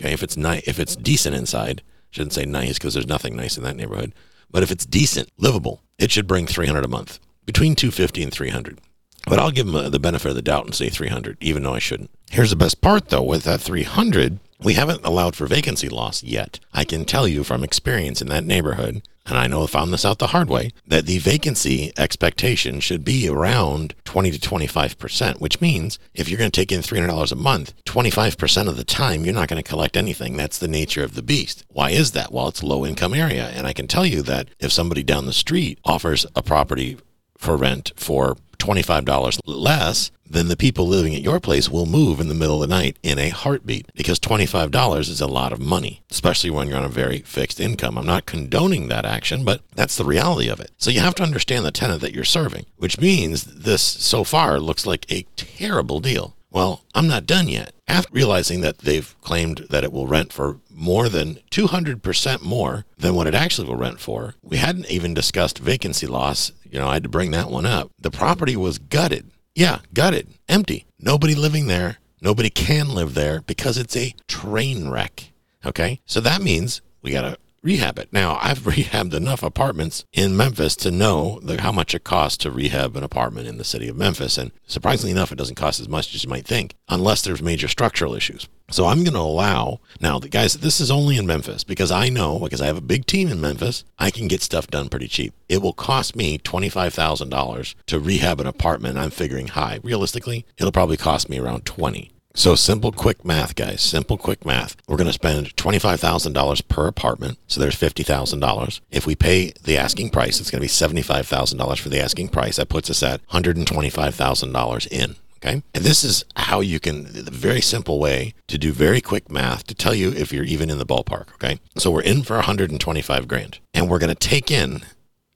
Okay, 0.00 0.14
if 0.14 0.22
it's 0.22 0.38
nice, 0.38 0.62
if 0.66 0.78
it's 0.78 0.96
decent 0.96 1.36
inside, 1.36 1.82
shouldn't 2.08 2.32
say 2.32 2.46
nice 2.46 2.78
because 2.78 2.94
there's 2.94 3.06
nothing 3.06 3.36
nice 3.36 3.58
in 3.58 3.62
that 3.64 3.76
neighborhood, 3.76 4.14
but 4.50 4.62
if 4.62 4.70
it's 4.70 4.86
decent, 4.86 5.28
livable, 5.36 5.82
it 5.98 6.10
should 6.10 6.26
bring 6.26 6.46
300 6.46 6.82
a 6.82 6.88
month, 6.88 7.18
between 7.44 7.74
250 7.74 8.22
and 8.22 8.32
300. 8.32 8.80
But 9.26 9.38
I'll 9.38 9.50
give 9.50 9.66
them 9.66 9.76
uh, 9.76 9.90
the 9.90 10.00
benefit 10.00 10.30
of 10.30 10.34
the 10.34 10.40
doubt 10.40 10.64
and 10.64 10.74
say 10.74 10.88
300, 10.88 11.36
even 11.42 11.62
though 11.62 11.74
I 11.74 11.78
shouldn't. 11.78 12.10
Here's 12.30 12.48
the 12.48 12.56
best 12.56 12.80
part 12.80 13.10
though, 13.10 13.22
with 13.22 13.44
that 13.44 13.60
300, 13.60 14.38
we 14.64 14.74
haven't 14.74 15.04
allowed 15.04 15.36
for 15.36 15.46
vacancy 15.46 15.88
loss 15.88 16.22
yet. 16.22 16.60
I 16.72 16.84
can 16.84 17.04
tell 17.04 17.26
you 17.26 17.44
from 17.44 17.64
experience 17.64 18.22
in 18.22 18.28
that 18.28 18.44
neighborhood, 18.44 19.02
and 19.26 19.38
I 19.38 19.46
know 19.46 19.64
I 19.64 19.66
found 19.66 19.92
this 19.92 20.04
out 20.04 20.18
the 20.18 20.28
hard 20.28 20.48
way, 20.48 20.72
that 20.86 21.06
the 21.06 21.18
vacancy 21.18 21.92
expectation 21.96 22.80
should 22.80 23.04
be 23.04 23.28
around 23.28 23.94
20 24.04 24.32
to 24.32 24.38
25%, 24.38 25.40
which 25.40 25.60
means 25.60 25.98
if 26.14 26.28
you're 26.28 26.38
going 26.38 26.50
to 26.50 26.60
take 26.60 26.72
in 26.72 26.80
$300 26.80 27.32
a 27.32 27.36
month, 27.36 27.72
25% 27.84 28.68
of 28.68 28.76
the 28.76 28.84
time 28.84 29.24
you're 29.24 29.34
not 29.34 29.48
going 29.48 29.62
to 29.62 29.68
collect 29.68 29.96
anything. 29.96 30.36
That's 30.36 30.58
the 30.58 30.68
nature 30.68 31.04
of 31.04 31.14
the 31.14 31.22
beast. 31.22 31.64
Why 31.68 31.90
is 31.90 32.12
that? 32.12 32.32
Well, 32.32 32.48
it's 32.48 32.62
low 32.62 32.84
income 32.84 33.14
area. 33.14 33.48
And 33.48 33.66
I 33.66 33.72
can 33.72 33.86
tell 33.86 34.06
you 34.06 34.22
that 34.22 34.48
if 34.58 34.72
somebody 34.72 35.02
down 35.02 35.26
the 35.26 35.32
street 35.32 35.78
offers 35.84 36.26
a 36.34 36.42
property 36.42 36.98
for 37.42 37.56
rent 37.56 37.92
for 37.96 38.36
$25 38.58 39.40
less, 39.44 40.12
then 40.24 40.48
the 40.48 40.56
people 40.56 40.86
living 40.86 41.14
at 41.14 41.20
your 41.20 41.40
place 41.40 41.68
will 41.68 41.84
move 41.84 42.20
in 42.20 42.28
the 42.28 42.34
middle 42.34 42.62
of 42.62 42.68
the 42.68 42.74
night 42.74 42.96
in 43.02 43.18
a 43.18 43.28
heartbeat 43.28 43.86
because 43.94 44.18
$25 44.20 45.00
is 45.00 45.20
a 45.20 45.26
lot 45.26 45.52
of 45.52 45.60
money, 45.60 46.02
especially 46.10 46.48
when 46.48 46.68
you're 46.68 46.78
on 46.78 46.84
a 46.84 46.88
very 46.88 47.18
fixed 47.18 47.60
income. 47.60 47.98
I'm 47.98 48.06
not 48.06 48.24
condoning 48.24 48.88
that 48.88 49.04
action, 49.04 49.44
but 49.44 49.60
that's 49.74 49.96
the 49.96 50.04
reality 50.04 50.48
of 50.48 50.60
it. 50.60 50.70
So 50.78 50.90
you 50.90 51.00
have 51.00 51.16
to 51.16 51.22
understand 51.22 51.64
the 51.66 51.72
tenant 51.72 52.00
that 52.00 52.14
you're 52.14 52.24
serving, 52.24 52.66
which 52.76 53.00
means 53.00 53.44
this 53.44 53.82
so 53.82 54.24
far 54.24 54.58
looks 54.60 54.86
like 54.86 55.10
a 55.10 55.26
terrible 55.36 56.00
deal. 56.00 56.36
Well, 56.52 56.82
I'm 56.94 57.08
not 57.08 57.26
done 57.26 57.48
yet. 57.48 57.72
After 57.88 58.12
realizing 58.12 58.60
that 58.60 58.78
they've 58.78 59.14
claimed 59.22 59.66
that 59.70 59.84
it 59.84 59.92
will 59.92 60.06
rent 60.06 60.32
for 60.32 60.60
more 60.70 61.08
than 61.08 61.38
200% 61.50 62.42
more 62.42 62.84
than 62.98 63.14
what 63.14 63.26
it 63.26 63.34
actually 63.34 63.68
will 63.68 63.76
rent 63.76 64.00
for, 64.00 64.34
we 64.42 64.58
hadn't 64.58 64.90
even 64.90 65.14
discussed 65.14 65.58
vacancy 65.58 66.06
loss. 66.06 66.52
You 66.70 66.78
know, 66.78 66.88
I 66.88 66.94
had 66.94 67.02
to 67.04 67.08
bring 67.08 67.30
that 67.30 67.50
one 67.50 67.66
up. 67.66 67.90
The 67.98 68.10
property 68.10 68.54
was 68.54 68.78
gutted. 68.78 69.30
Yeah, 69.54 69.78
gutted, 69.94 70.28
empty. 70.48 70.86
Nobody 70.98 71.34
living 71.34 71.66
there. 71.66 71.98
Nobody 72.20 72.50
can 72.50 72.94
live 72.94 73.14
there 73.14 73.40
because 73.40 73.78
it's 73.78 73.96
a 73.96 74.14
train 74.28 74.88
wreck. 74.88 75.32
Okay. 75.64 76.00
So 76.06 76.20
that 76.20 76.42
means 76.42 76.82
we 77.02 77.12
got 77.12 77.22
to 77.22 77.38
rehab 77.62 77.98
it. 77.98 78.12
Now, 78.12 78.38
I've 78.40 78.58
rehabbed 78.60 79.14
enough 79.14 79.42
apartments 79.42 80.04
in 80.12 80.36
Memphis 80.36 80.76
to 80.76 80.90
know 80.90 81.40
the, 81.42 81.60
how 81.60 81.72
much 81.72 81.94
it 81.94 82.04
costs 82.04 82.38
to 82.38 82.50
rehab 82.50 82.96
an 82.96 83.04
apartment 83.04 83.46
in 83.46 83.58
the 83.58 83.64
city 83.64 83.88
of 83.88 83.96
Memphis. 83.96 84.38
And 84.38 84.52
surprisingly 84.66 85.12
enough, 85.12 85.32
it 85.32 85.38
doesn't 85.38 85.54
cost 85.54 85.80
as 85.80 85.88
much 85.88 86.14
as 86.14 86.24
you 86.24 86.30
might 86.30 86.46
think, 86.46 86.74
unless 86.88 87.22
there's 87.22 87.42
major 87.42 87.68
structural 87.68 88.14
issues. 88.14 88.48
So 88.70 88.86
I'm 88.86 89.04
going 89.04 89.12
to 89.12 89.20
allow 89.20 89.80
now, 90.00 90.18
the 90.18 90.28
guys, 90.28 90.54
this 90.54 90.80
is 90.80 90.90
only 90.90 91.18
in 91.18 91.26
Memphis 91.26 91.62
because 91.62 91.90
I 91.90 92.08
know 92.08 92.38
because 92.38 92.62
I 92.62 92.66
have 92.66 92.78
a 92.78 92.82
big 92.82 93.04
team 93.04 93.28
in 93.28 93.40
Memphis, 93.40 93.84
I 93.98 94.10
can 94.10 94.28
get 94.28 94.40
stuff 94.40 94.68
done 94.68 94.88
pretty 94.88 95.08
cheap. 95.08 95.34
It 95.48 95.60
will 95.60 95.74
cost 95.74 96.16
me 96.16 96.38
$25,000 96.38 97.74
to 97.86 98.00
rehab 98.00 98.40
an 98.40 98.46
apartment. 98.46 98.96
I'm 98.96 99.10
figuring 99.10 99.48
high. 99.48 99.80
Realistically, 99.82 100.46
it'll 100.56 100.72
probably 100.72 100.96
cost 100.96 101.28
me 101.28 101.38
around 101.38 101.66
20. 101.66 102.10
So 102.34 102.54
simple, 102.54 102.92
quick 102.92 103.24
math, 103.24 103.54
guys. 103.54 103.82
Simple, 103.82 104.16
quick 104.16 104.46
math. 104.46 104.76
We're 104.88 104.96
going 104.96 105.06
to 105.06 105.12
spend 105.12 105.54
$25,000 105.56 106.68
per 106.68 106.86
apartment. 106.86 107.38
So 107.46 107.60
there's 107.60 107.78
$50,000. 107.78 108.80
If 108.90 109.06
we 109.06 109.14
pay 109.14 109.52
the 109.62 109.76
asking 109.76 110.10
price, 110.10 110.40
it's 110.40 110.50
going 110.50 110.60
to 110.60 110.94
be 110.94 111.02
$75,000 111.02 111.78
for 111.78 111.88
the 111.88 112.00
asking 112.00 112.28
price. 112.28 112.56
That 112.56 112.68
puts 112.68 112.88
us 112.90 113.02
at 113.02 113.26
$125,000 113.28 114.86
in. 114.88 115.16
Okay. 115.44 115.62
And 115.74 115.84
this 115.84 116.04
is 116.04 116.24
how 116.36 116.60
you 116.60 116.78
can, 116.78 117.02
the 117.02 117.30
very 117.30 117.60
simple 117.60 117.98
way 117.98 118.32
to 118.46 118.56
do 118.56 118.72
very 118.72 119.00
quick 119.00 119.28
math 119.28 119.66
to 119.66 119.74
tell 119.74 119.94
you 119.94 120.12
if 120.12 120.32
you're 120.32 120.44
even 120.44 120.70
in 120.70 120.78
the 120.78 120.86
ballpark. 120.86 121.34
Okay. 121.34 121.58
So 121.76 121.90
we're 121.90 122.02
in 122.02 122.22
for 122.22 122.36
125 122.36 123.26
grand 123.26 123.58
and 123.74 123.90
we're 123.90 123.98
going 123.98 124.14
to 124.14 124.28
take 124.28 124.52
in 124.52 124.82